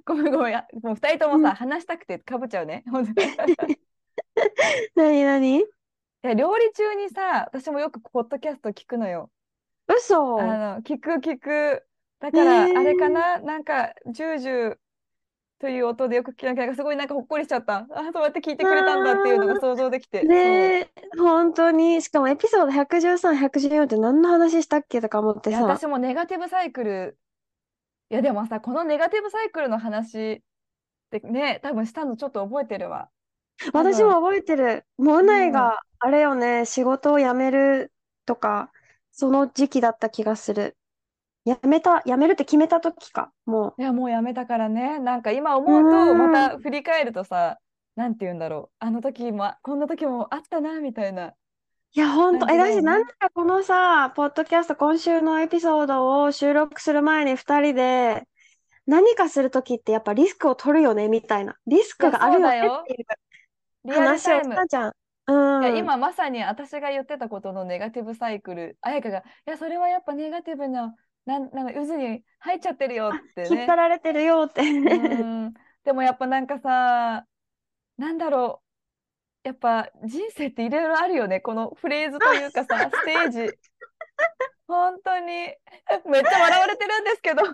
[0.05, 2.85] ごめんごめん、やもう二人ともさ、話したくてかぶっちゃうね。
[2.91, 3.29] 本当に
[6.25, 9.31] いや料理中にさ、私もよくポッドキャスト聞くのよ。
[9.87, 11.87] 嘘あの、聞く聞く。
[12.21, 14.79] だから、あれかな、なんか、ジュージュー
[15.65, 17.87] という音でよく聞きながら、すごいなんかほっこりしちゃった。
[17.91, 20.23] あ、そうやって聞いてくれたんだっていうのが想像できて。
[20.23, 22.03] ねえ、本当に。
[22.03, 25.63] しかもエピソード113、114って何の話したっけとか思ってさ。
[25.63, 27.17] 私もネガティブサイクル、
[28.11, 30.41] いや、でもさ、このネガティブサイクルの話っ
[31.11, 33.09] てね、多分したのちょっと覚えてるわ。
[33.73, 34.85] 私も覚えてる。
[34.99, 37.91] もう、うないうんが、あれよね、仕事を辞める
[38.27, 38.71] とか、
[39.13, 40.77] その時期だった気がする。
[41.45, 44.99] 辞めた、辞めるって決めた時か、もいや、もうやめたからね。
[44.99, 47.59] なんか今思うと、うんまた振り返るとさ、
[47.97, 48.77] なんて言うんだろう。
[48.79, 51.29] あの時も、こんな時もあったな、みたいな。
[51.29, 51.35] う。
[51.93, 58.27] いや、ほんと、え、だし、なんならこのさ、ポッドキャスト、今週のエピソードを収録する前に二人で、
[58.87, 61.57] 何かする時ってやっぱリスクを取るよね、みたいな。
[61.67, 62.97] リスクがあるよねってい
[63.91, 64.43] う話を。
[64.43, 64.93] したじゃん。
[65.27, 65.63] うん。
[65.65, 70.95] いや今まさに私が言ってたことのネガティブサイクル、彩香が、いや、それはやっぱネガティブな、
[71.27, 73.77] なん、なんか渦に入っちゃってるよってね引っ張。
[73.77, 74.63] られてるよって。
[74.63, 75.55] うん。
[75.85, 77.27] でもやっぱなんかさ、
[77.97, 78.65] なんだろう。
[79.49, 81.41] やっぱ人生っていろいろあるよね。
[81.41, 83.59] このフレーズというかさ、 ステージ。
[84.67, 85.27] 本当に。
[86.07, 87.43] めっちゃ笑われてるんですけど。
[87.43, 87.53] 愛の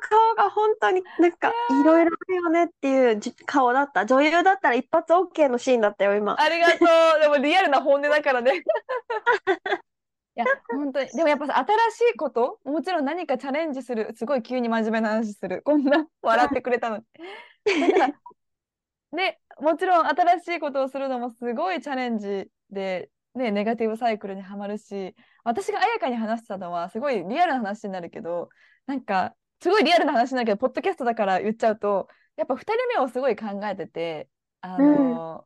[0.00, 4.04] 顔が本当になんかいろいろあるよねっていうじ顔だった。
[4.04, 6.36] 女優だったら一発 OK のシーンだったよ、今。
[6.38, 6.84] ありがと
[7.18, 7.20] う。
[7.20, 8.62] でもリアルな本音だからね。
[10.38, 11.08] いや、本当に。
[11.08, 14.14] でもやっぱさ新しいこと、もちろん何かチャレンジする。
[14.16, 15.62] すごい急に真面目な話する。
[15.64, 17.04] こんな笑ってくれたのに。
[17.80, 18.14] だから、
[19.12, 28.48] で、もちろん新しいことをするのもすごいチャレンジで、ね、ネガティブサイクルにはまるし、私が彩香に話したのはすごいリアルな話になるけど、
[28.86, 34.28] なんか、すごいリアルな話になるけど、ポッドキャストだから言っちゃうと、やっぱ2人目をすごい考えてて、
[34.60, 35.44] あの、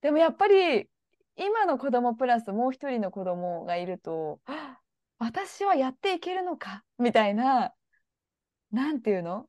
[0.00, 0.88] でもやっぱり、
[1.36, 4.78] 今の子供プラスもう一人の子供がいると、あ
[5.18, 6.84] 私はやっていけるのか？
[6.98, 7.72] みたいな、
[8.72, 9.46] なんていうの？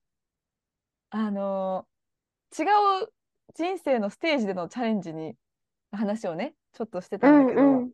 [1.09, 1.87] あの、
[2.57, 2.63] 違
[3.03, 3.13] う
[3.55, 5.35] 人生のステージでのチャレンジに、
[5.91, 7.91] 話をね、ちょっとしてたんだけど、うんうん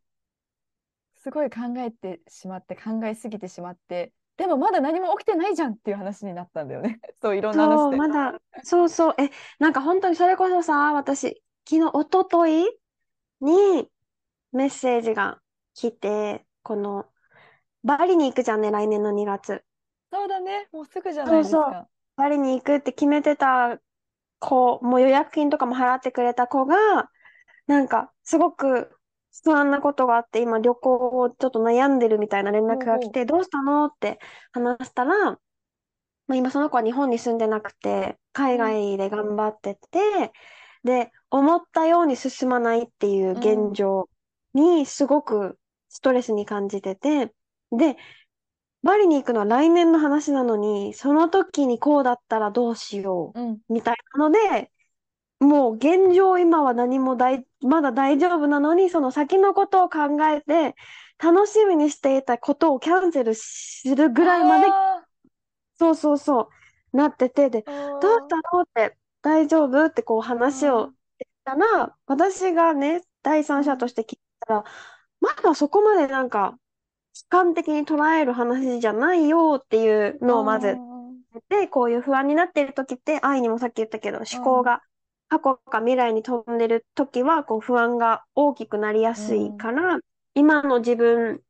[1.21, 7.01] すごい考えてしまって、考えすぎてしまって、でもまだ何も起きてないじゃんっていう話になったんだよね。
[7.21, 7.97] そう、いろんなそう、話で。
[7.97, 9.15] まだ、そうそう。
[9.17, 12.78] え、なんか本当にそれこそさ、私、昨日、一昨日
[13.41, 13.89] に
[14.51, 15.41] メッセージが
[15.73, 17.07] 来て、この、
[17.83, 19.63] バリに行くじゃんね、来年の2月。
[20.11, 21.87] そうだね、もうすぐじゃないですそうそうか。
[22.15, 23.79] バリに行くって決めてた
[24.39, 26.75] 子、もう予約金とかも払ってくれた子が、
[27.67, 28.97] なんか、すごく
[29.43, 34.19] 不安なことがあって、今旅行をちょっと悩んでるみたいな連絡が来て、どうしたのって
[34.51, 35.39] 話したら、ま
[36.29, 40.31] あ、今その子は日本に住んでなくて、海外で頑張ってて、
[40.89, 44.09] で、思ったように進まないっていう現状
[44.53, 47.33] にすごくストレスに感じてて、
[47.71, 47.95] で、
[48.81, 53.51] バリに行くのは来年の話なのに、その時にこうだったらどうしようん。
[53.53, 54.71] うみたいなので、
[55.39, 60.75] もう現状今は何も大、まだ大丈夫なのに、その先のことを考えて、
[61.21, 65.05] 楽しみにしていたことをキャンセルするぐらいまで、あ
[65.77, 66.49] そうそうそ
[66.93, 68.61] う、なってて、で、どうしたの？
[68.63, 69.85] って、大丈夫？
[69.85, 74.63] ってこう話をしたら、私がね、第三者として聞いたら、
[75.19, 76.57] まだそこまでなんか、
[77.15, 80.77] 悲観的に捉える話じゃないよっていうのをまず、
[81.49, 84.81] で、こういう不安になっている時って、愛にもさっき言ったけど、思考が
[85.27, 89.99] 過去か未来に飛んでる時は、こう不安が大きくなりやすいから、
[90.33, 91.41] 今の自分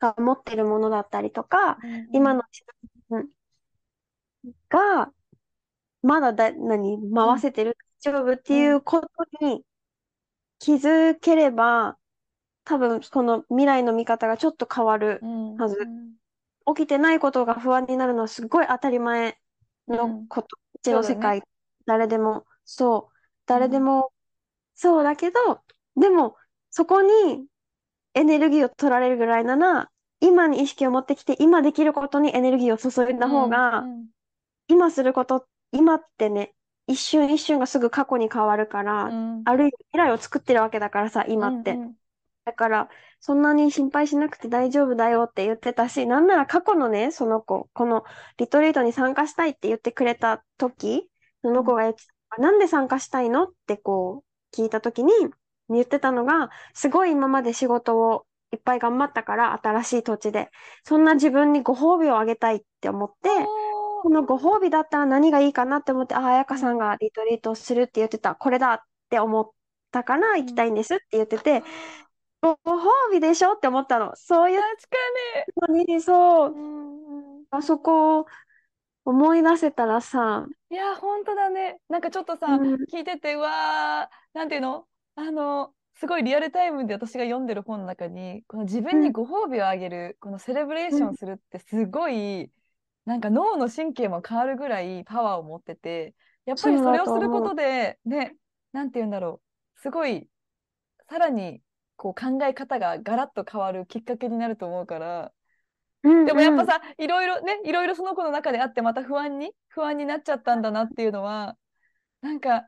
[0.00, 1.78] が持ってるものだったりとか、
[2.12, 2.64] 今の自
[3.08, 3.28] 分
[4.68, 5.12] が、
[6.04, 9.08] まだだ、何、回せてる、大丈夫っていうこと
[9.40, 9.64] に
[10.58, 11.98] 気づければ、
[12.64, 15.20] 多分この未来の見方がちょっと変わる。
[15.22, 16.14] うんはずうん
[16.66, 19.38] 起きてないことが不安になるのはすごい当たり前
[19.86, 20.56] のこと。
[20.74, 21.42] うちの世界
[21.84, 22.46] 誰でも。
[22.64, 23.16] そう。
[23.44, 24.12] 誰でうんも、
[24.74, 25.60] そうだけど、
[25.96, 26.36] でも、
[26.70, 27.46] そこに
[28.14, 29.90] エネルギーを取られるぐらいなら、
[30.20, 34.06] 今に意識を持ってきて、今できることにエネルギーを注いだ方が、ん
[34.68, 36.54] 今すること、今ってね、
[36.86, 39.42] 一瞬一瞬がすぐ過去に変わるかうら、ん。
[39.44, 41.72] あるいは未来を作ってるわけだからさ、今って。
[41.72, 41.94] うん
[42.44, 42.88] だから、
[43.20, 48.04] そんなに心配しなくて大丈夫だよって言ってたし、なんなら過去のね、その子、この
[48.36, 51.08] リトリートに参加したいって言ってくれた時、
[51.42, 55.12] その子が言ってた、なんで参加したいのってこう、聞いた時に
[55.70, 60.50] 言ってたのが、すごい今まで仕事をいっぱい頑張ったから、新しい土地で、
[60.84, 63.30] そんな自分にご褒美をあげたいって思って、
[64.04, 69.50] このご褒美だったら何がいいかなって思って、あ、彩香さんがリトリートをするって言ってた、これだって思っ
[69.90, 71.62] たから行きたいんですって言ってて、
[72.42, 74.12] ご褒美でしょって思ったの。
[74.14, 74.60] そういう
[75.66, 76.54] のに、そに。
[76.54, 77.44] う、うんうん。
[77.50, 78.26] あそこを
[79.06, 81.80] 思い出せたらさ、いや、本当だね。
[81.88, 84.86] なんかちょっとさ、うん、聞いてて、うわー、なんていうの？
[85.14, 92.50] あの、すごいリアルタイムで私が読んでる本の中に、この自分にご褒美をあげる、このセレブレーションするってすごい、
[93.04, 96.14] なんか脳の神経も変わるぐらいパワーを持ってて、
[96.46, 98.36] やっぱりそれをすることで、ね、
[98.72, 99.40] なんていうんだろ
[99.76, 100.28] う、すごい、
[101.08, 101.60] さらに
[101.96, 105.32] こう考え方がガラッと変わるきっかけになると思うから、
[106.02, 111.56] うん、でもやっぱうん、さ、いろいろね、いろいろその子の中であって、また不安に、不安になっちゃったんだなっていうのは、
[112.20, 112.66] なんか、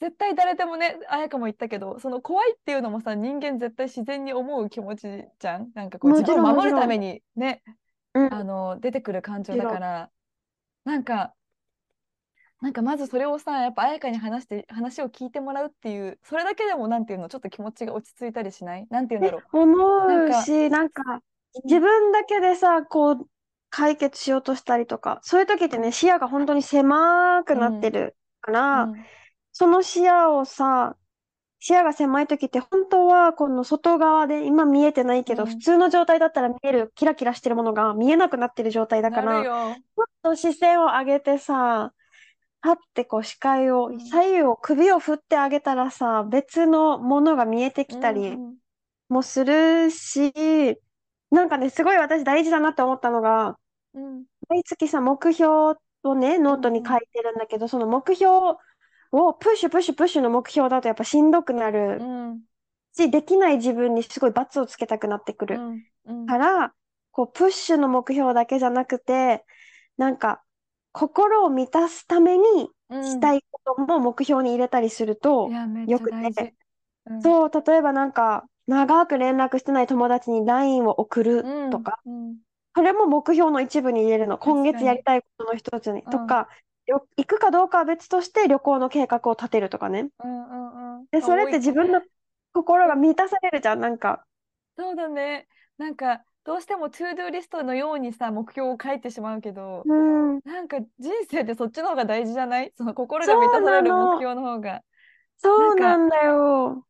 [0.00, 5.70] 絶対誰でもね、彩香も言ったけど、その怖いっていうのもさ、人間絶対自然に思う気持ちじゃん？
[5.74, 7.62] なんかこう、自分を守るためにね、
[8.14, 10.12] うん、あの、出てくる感情だから、
[10.84, 11.34] なんか、
[12.60, 18.86] なんかまずそれをさ、やっぱ彩香に話して、話を聞いてもらうっていう、それだけでもなんていうの、ちょっと気持ちが落ち着いたりしない？
[18.90, 21.22] なんていうんだえ、ろ思なんかうし、なんか、
[21.54, 21.60] う。
[21.64, 23.30] 自分だけでさ、こう、
[23.70, 29.08] 解決しようとしたりとか、そういう時ってね、視野が本当に狭くなってるかうら、ん、
[29.52, 30.96] その視野をさ、
[31.66, 35.48] 視野が狭い時って本当はこの外側で今見えてないけど、うん。
[35.48, 39.74] 普通の状態だったら見えるキラキラしてるものが見えなくなってる状態だから、よ。
[39.74, 41.94] ちょっと視線を上げてさ、
[42.60, 43.98] はってこう視界を、うん。
[43.98, 48.56] 左右を首を振ってあげたらさ、別のものが見えてきたりうん
[49.08, 50.34] もするし、
[51.30, 53.56] なんかね、すごい私大事だなって思ったのが、
[53.94, 54.24] うん。
[54.50, 58.58] 毎月さ、目標をね、ノートに書いてるんだけど、その目標を
[59.34, 62.44] プッシュプッシュプッシュの目標だとやっぱしんどくなるうん。
[62.92, 65.82] し、できない自分にすごい罰をつけたくなってくるうん。
[66.06, 66.26] うん。
[66.26, 66.74] から、
[67.12, 69.44] こう、プッシュの目標だけじゃなくて、
[69.96, 70.42] なんか、
[70.92, 73.02] 心を満たすためにうん。
[73.02, 76.34] したいことも目標に入れたりするといや、めっちゃよく大事。
[76.34, 76.54] て、
[77.06, 77.20] うん。
[77.22, 82.38] そう、例えばなんか、長く連絡してない友達に LINE を送るとか、うん。
[82.76, 84.38] それも目標の一部に入れるの。
[84.38, 86.02] 今月やりたいことの一つに。
[86.02, 86.46] うんとか、よ
[86.86, 90.08] 行くかどうかは別として旅行の計画を立てるとかね。
[90.22, 92.02] うんうんうんで、それって自分の
[92.52, 94.24] 心が満たされるじゃん、なんか。
[94.76, 95.46] そうだね。
[95.78, 100.40] なんか、どうしても ToDoリストのようにさ、目標を書いてしまうけど、うん。
[100.44, 102.72] なんか人生ってそっちの方が大事じゃない？
[102.76, 104.82] その心が満たされる目標の方が。
[105.38, 106.86] そうなんだよ。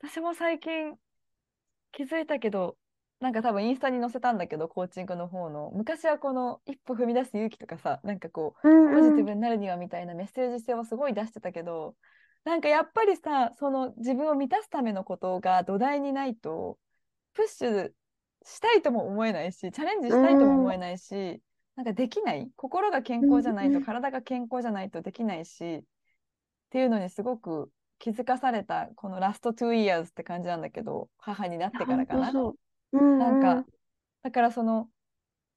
[0.00, 0.94] 私も最近
[1.92, 2.76] 気づいたけど、
[3.20, 5.70] なんか多分インスタに載せたんだけど、コーチングの方の。
[5.74, 8.94] 昔はこの一歩踏み出す勇気とかさ、なんかこう、うんうん。
[8.94, 11.96] ポジティブになるにはみたいなメッセージ性をすごい出してたけど、
[12.44, 16.78] なんかやっぱりさ、その自分を満たすためのことが土台にないと、
[17.34, 17.92] プッシュ
[18.42, 21.42] したいとも思えないし、チャレンジしたいとも思えないし、
[21.76, 22.50] なんかできない。
[22.56, 25.82] 心が健康じゃないと、うんうん体が健康じゃないとできないし、っ
[26.70, 32.32] ていうのにすごく気づかされた、このラスト2 years って感じなんだけど、母になってからかな。
[32.92, 33.66] うんなんかうん。、
[34.22, 34.90] だからその、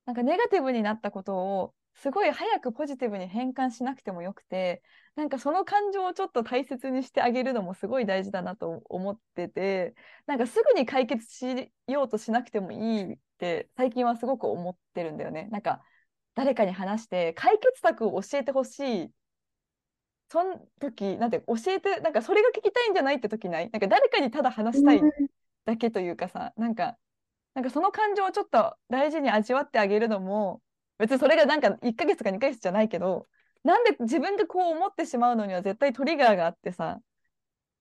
[0.05, 4.81] なんかネガティブになったことを、すごい早くポジティブに変換しなくてもよくて、
[5.15, 9.93] なんかその感情をちょっと大切にしてあげるのもすごい大事だなと思ってて、
[10.25, 15.47] なんかすぐに解決しようとしなくてもいいって最近はすごく思ってるんだよね。
[15.51, 15.81] なんか
[16.35, 19.11] 誰かに話して解決策を教えてほしい。
[20.29, 23.69] その時、なんて教えて、なんかそれが聞きたいんじゃないって時ない？
[23.71, 25.01] なんか誰かにただ話したい
[25.65, 26.97] だけというかさ、なんか、
[27.53, 30.61] なんかその感情をちょっと大事に味わってあげるのも、
[30.97, 33.27] 別にそれがなんか1ヶ月か2ヶ月じゃないけど、
[33.63, 36.99] なんで自分がこう思ってしまうのには絶対トリガーがあってさ、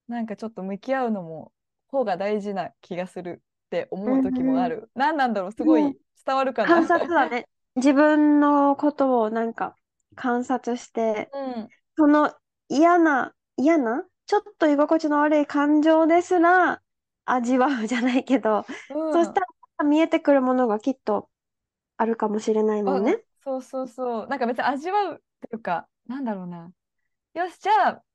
[0.07, 1.51] なんかちょっと向き合うのも
[1.87, 4.89] 方が大事な気がするって思う時もある。
[4.95, 5.95] 何なんだろう、すごいうん
[6.25, 6.69] 伝わるかな。
[6.69, 7.47] 観察だね。
[7.75, 9.75] 自分のことをなんか
[10.15, 11.67] 観察して、うん、
[11.97, 12.33] その
[12.69, 16.81] 嫌な、嫌な、ちょっと居心地の悪い感情ですら
[17.25, 18.65] 味わうじゃないけど、
[18.95, 19.13] うん。
[19.13, 19.47] そしたら
[19.83, 21.29] 見えてくるものがきっと
[21.97, 23.23] あるかもしれないもんうんね。
[23.43, 24.27] そうそうそう。
[24.27, 26.71] なんか別に味わうっていうか、なんだろうな。
[27.35, 28.05] よし、じゃあ、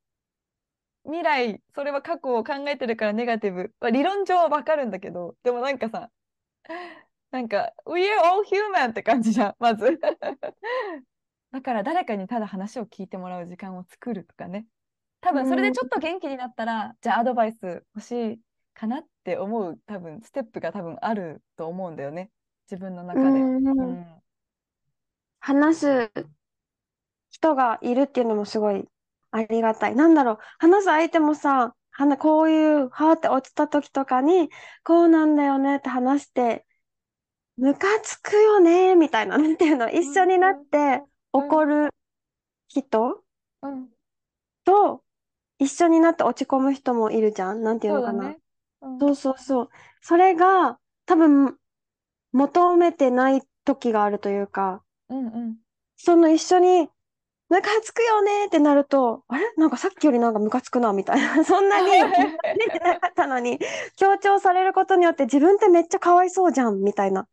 [1.03, 3.73] 未来、それは過去を考えてるからネガティブ。
[3.81, 6.09] まあ理論上はわかるんだけど、でもなんかさ、
[7.31, 9.99] なんか、We are all human って感じじゃん、まず。
[11.51, 14.65] だから誰かにただ話を聞いてもらう時間を作るとかね。
[15.21, 18.41] 多分それでちょっと元気になったら、じゃあアドバイス欲しい
[18.79, 22.31] かなって思う多分ステップが多分あると思うんだよね。
[22.71, 23.27] 自分の中で。
[23.27, 24.05] うんうん
[25.41, 26.11] 話す
[27.29, 28.85] 人がいるっていうのもすごい
[29.31, 29.95] ありがたい。
[29.95, 31.75] なんだろう、話す相手もさ、
[32.19, 34.49] こういう、はーって落ちた時とかに、
[34.83, 36.65] こうなんだよねって話して、
[37.57, 41.03] ムカつくよねみたいな、なんていうの、一緒になって
[41.33, 41.89] うん怒る
[42.67, 43.23] 人
[43.61, 43.89] うん、
[44.65, 45.03] と、
[45.57, 47.63] 一緒になって落ち込む人もいるじゃん。
[47.63, 48.29] なんていうのかな。
[48.29, 48.39] ね。
[48.81, 49.69] うんそうそうそう。
[50.01, 51.57] それが多分
[52.31, 55.55] 求めてない時があるというか、うんうん。
[55.97, 56.89] その一緒に
[57.49, 59.51] ムカつくよねってなると、あれ？
[59.57, 61.43] なんかさっきよりなんかムカつくなみたいな。
[61.45, 61.87] そんなに
[62.59, 63.59] 出てなかったのに、
[63.97, 67.27] 強調されることによって自分ってめっちゃかわいそうじゃんみたいな。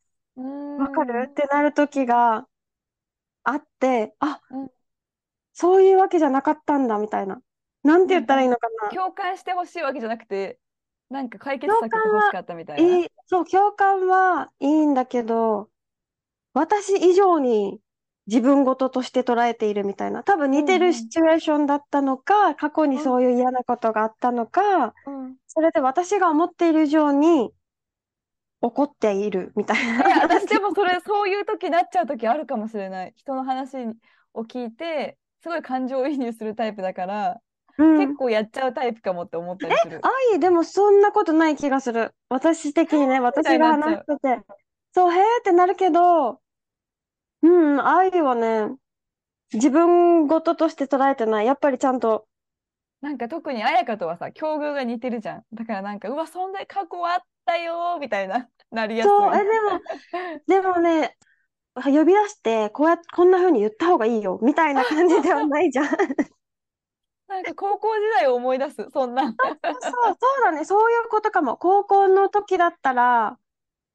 [0.79, 1.29] わかる？
[1.31, 2.47] ってなる時が
[3.45, 4.71] あって、あうん、
[5.53, 7.41] そういうわけじゃなかったんだみたいな。
[7.83, 8.89] なんて言ったらいいのかな。
[8.91, 10.59] 共感してほしいわけじゃなくて、
[11.11, 12.99] なんか解決策が欲しかったみたいな。
[12.99, 15.71] いい、そう、共感はいいんだけど、
[16.55, 17.81] 私以上に
[18.27, 20.25] 自分事として捉えているみたいな。
[20.25, 27.51] 多分似てうんうんるシチュエーションだったのか、過去にそういう嫌なことがあったのか、うんそれで私が思っている以上に
[28.61, 30.07] 怒っているみたいな。
[30.07, 33.13] いや、私でもそれ、そういう時なっちゃう時あるかもしれない。
[33.17, 33.77] 人の話
[34.35, 37.41] を聞いて、すごい感情移入するタイプだから、
[37.79, 40.01] うん結構やっちゃうタイプかもって思ったりする。
[40.33, 42.13] 愛でもそんなことない気がする。
[42.29, 44.41] 私的にね、私が話してて。
[44.95, 46.41] そう、へーってなるけど、
[47.43, 48.75] うん、愛はね、
[49.53, 51.47] 自分事として捉えてない。
[51.47, 52.27] やっぱりちゃんと、
[53.03, 55.43] なんか特に彩香とはさ、境遇が似てるじゃん。
[55.53, 59.11] だからなんか、うわ、そんな過去あったよーみたいな、なりやすい。
[59.11, 59.81] そう、え、でも、
[60.47, 61.17] でもね、
[61.75, 65.87] 呼び出して、こうやって、こんな風に言った方がいいよ、みたいな感じではないじゃん。
[67.29, 69.23] そう、なんか高校時代を思い出す、そんな。
[69.25, 71.57] そうだね、そういうことかも。
[71.57, 73.39] 高校の時だったら、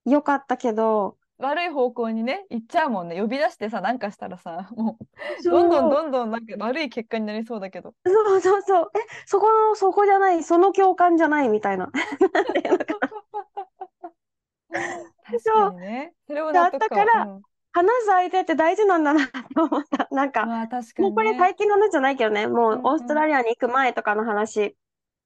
[0.06, 3.20] よかったけど、悪い方向にね、行っちゃうもんね。
[3.20, 7.96] 呼び出してさ、なんかしたらさ、もう、そうどんどんどんどんなんか悪い結果になりそうだけど。
[8.06, 8.92] そうそうそう。
[8.96, 11.92] え、そこの、そこじゃない、その共感じゃないみたいな。
[15.24, 16.14] 確かにね。
[16.28, 20.07] それをだったからうん話す相手って大事なんだなと思った。
[20.11, 21.38] なんか、まあ確かにもうこれね。
[21.38, 24.78] 最近の話じゃないけどね、もうんうんうオーストラリアに行く前とかの話、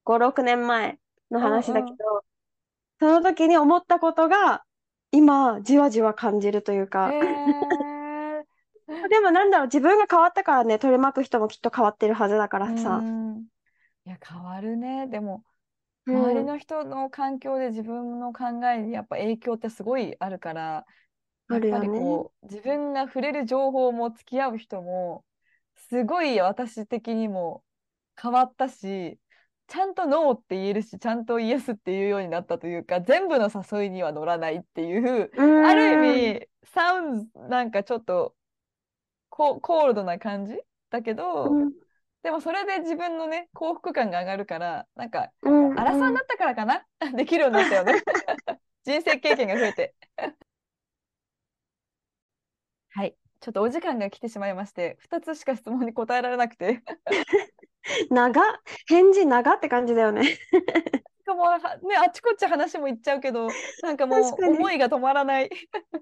[0.03, 0.99] 5、6年前
[1.31, 1.97] の話だけど、
[2.99, 4.63] その時に思ったことが、
[5.11, 8.45] 今、じわじわ感じるというか、へー
[9.09, 12.99] でもなんだろう、自分が変わったからね、取り巻く人もきっと変わってるはずだからうさ。
[12.99, 13.47] ん
[14.05, 15.07] いや、変わるね。
[15.07, 15.43] でも、
[16.07, 20.85] うん周りの人の環境で自分の考えにやっぱ影響ってすごいあるから、
[21.49, 21.87] やっぱり。
[21.87, 25.23] こう、自分が触れる情報も付き合う人も、
[25.75, 27.63] すごい私的にも
[28.21, 29.19] 変わったし、
[29.67, 38.35] ちゃんとノーって言えるし、ちゃんとイエスって言うようになったというか、全部の誘いには乗らないっていう、うんある意味、サウンズなんかちょっと
[39.29, 41.73] コ、コールドな感じだけど、うん
[42.23, 46.83] でもそれで自分のね、幸福感が上がるから、なんか、うんアラサーになったからかな？
[47.15, 48.01] できるようになったよね。
[48.83, 49.93] 人生経験が増えて。
[53.35, 53.41] はい。
[53.41, 56.81] ちょっとお時間が来てしまいまして、2つしか質問に答えられなくて。
[58.09, 58.41] 長？
[58.41, 58.43] っ
[58.87, 60.23] 返事長って感じだよね。
[60.25, 60.39] し
[61.25, 61.65] かもはね、
[61.97, 63.47] あっちこっち話もいっちゃうけど、
[63.81, 65.49] なんかもう思いが止まらない。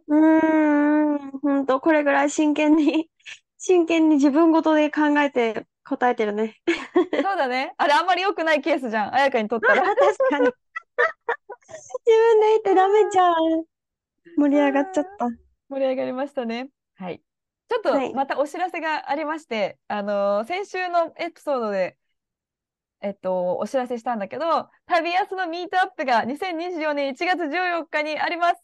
[0.08, 3.10] うーん、ほんと、これぐらい真剣に、
[3.58, 6.58] 真剣に自分ごとで考えて答えてるね。
[6.96, 7.74] そうだね。
[7.78, 9.16] あれあんまり良くないケースじゃん。
[9.16, 9.84] 彩香にとったら。
[9.84, 9.98] 確
[10.30, 10.46] かに。
[10.46, 10.58] 自
[12.06, 13.34] 分で言ってダメじゃん。
[14.38, 15.30] 盛り上がっちゃった。
[15.70, 16.70] 盛り上がりましたね。
[16.96, 17.22] はい。
[17.70, 21.98] ちょっはいとまたお知らせがありまして、あのー先週のエピソードで、
[23.02, 28.64] えっと、お知らせしたんだけど、旅安のミートアップが2024年1月14日にあります。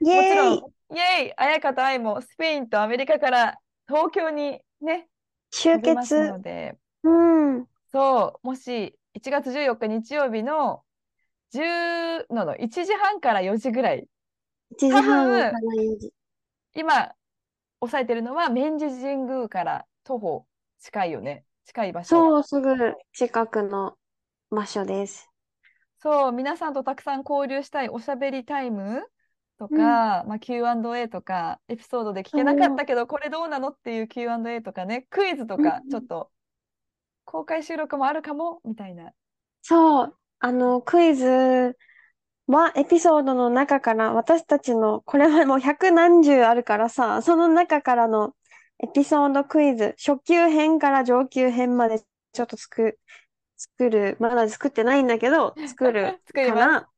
[0.00, 0.64] イもちろん、
[0.94, 5.08] イエイ彩香と愛もスペインとアメリカから東京にね、
[5.50, 6.14] 集結。
[6.24, 7.08] ので、う
[7.60, 7.68] ん。
[7.92, 10.84] そう、もし1月14日日曜日の
[11.50, 14.08] 10のの1時半から4時ぐらい、
[14.72, 16.12] 1時半から4時。
[16.74, 17.14] 今、
[17.80, 20.46] 押さえてるのは明治神宮から徒歩
[20.80, 21.44] 近いよね。
[21.64, 22.16] 近い場所。
[22.16, 23.96] そう、すぐ近くの
[24.50, 25.28] 場所です。
[25.98, 29.02] そう、皆さんとたくさん交流したいおしゃべりタイム
[29.58, 29.76] とか、う
[30.26, 36.30] んまあ、Q&A とか、エピソードで聞けなかったけど、これどうなのっていう Q&A とかね、クイズとかう、んちょっと
[37.24, 39.12] 公開収録もあるかもみたいな。
[39.62, 41.76] そう、あの、クイズ
[42.46, 48.34] はエピソードの中から私たちの、これはもう百何十あるからさ、その中からの
[48.82, 52.00] エピソードクイズ、初級編から上級編まで
[52.32, 52.98] ちょっと作、
[53.56, 56.88] 作る、まだ作ってないんだけど、作る 作りまから、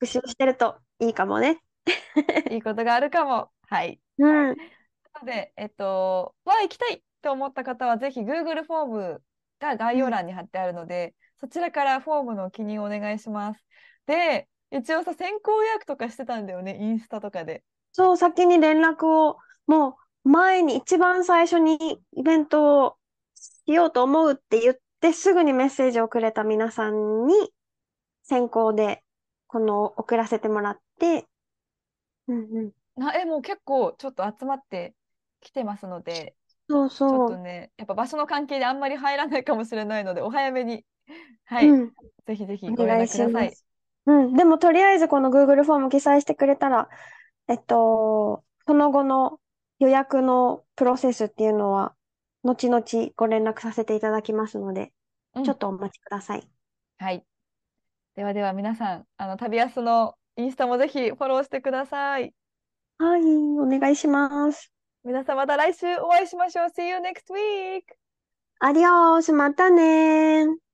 [0.00, 1.60] 復習してるといいかもね。
[1.86, 1.92] す。
[2.54, 3.50] いいことがあるかも。
[3.68, 4.00] はい。
[4.18, 4.48] うん。
[4.48, 4.54] な
[5.20, 9.22] ので、えっと、は行きたいと思った方は、ぜひ Google フォーム
[9.60, 13.64] が概要欄に貼ってあるので、そちらからフォームの記入をお願いします。
[14.06, 17.64] で、一応さ、先行予約とかしてたんだよね、インスタとかで。
[17.92, 22.98] そう、先に連絡を、もう前に一番最初にイベントを
[23.34, 27.34] しようと思うって言ってすぐにメッセージをくれた皆さんに
[28.24, 29.04] 先行で
[29.48, 31.26] この送らせてもらって、
[32.28, 32.72] うんうん。
[32.96, 34.94] な、え、もう結構ちょっと集まって
[35.40, 36.36] きてますので、
[36.68, 37.34] そうちょそう。
[37.34, 40.86] っとね、やっぱ場所の関係であんまり入らないかもしれないので、お早めに、
[41.44, 41.92] はい、うん、
[42.26, 43.58] ぜひぜひおご連絡ください。
[44.06, 46.88] うん、でもとりあえずこの Google フォーム記載してくれたら、
[47.48, 49.38] えっと、その後の
[49.78, 51.94] 予約のプロセスっていうのは、
[52.42, 52.84] 後々
[53.16, 54.92] ご連絡させていただきますので、
[55.34, 56.48] うんちょっとお待ちください。
[56.98, 57.22] はい。
[58.14, 62.32] ではでは皆さん、あの、旅安のインスタもぜひフォローしてください。
[62.98, 64.72] はい、お願いします。
[65.04, 66.66] 皆さんまた来週お会いしましょう。
[66.68, 67.82] See you next week!
[68.60, 70.65] アディオース、またねー。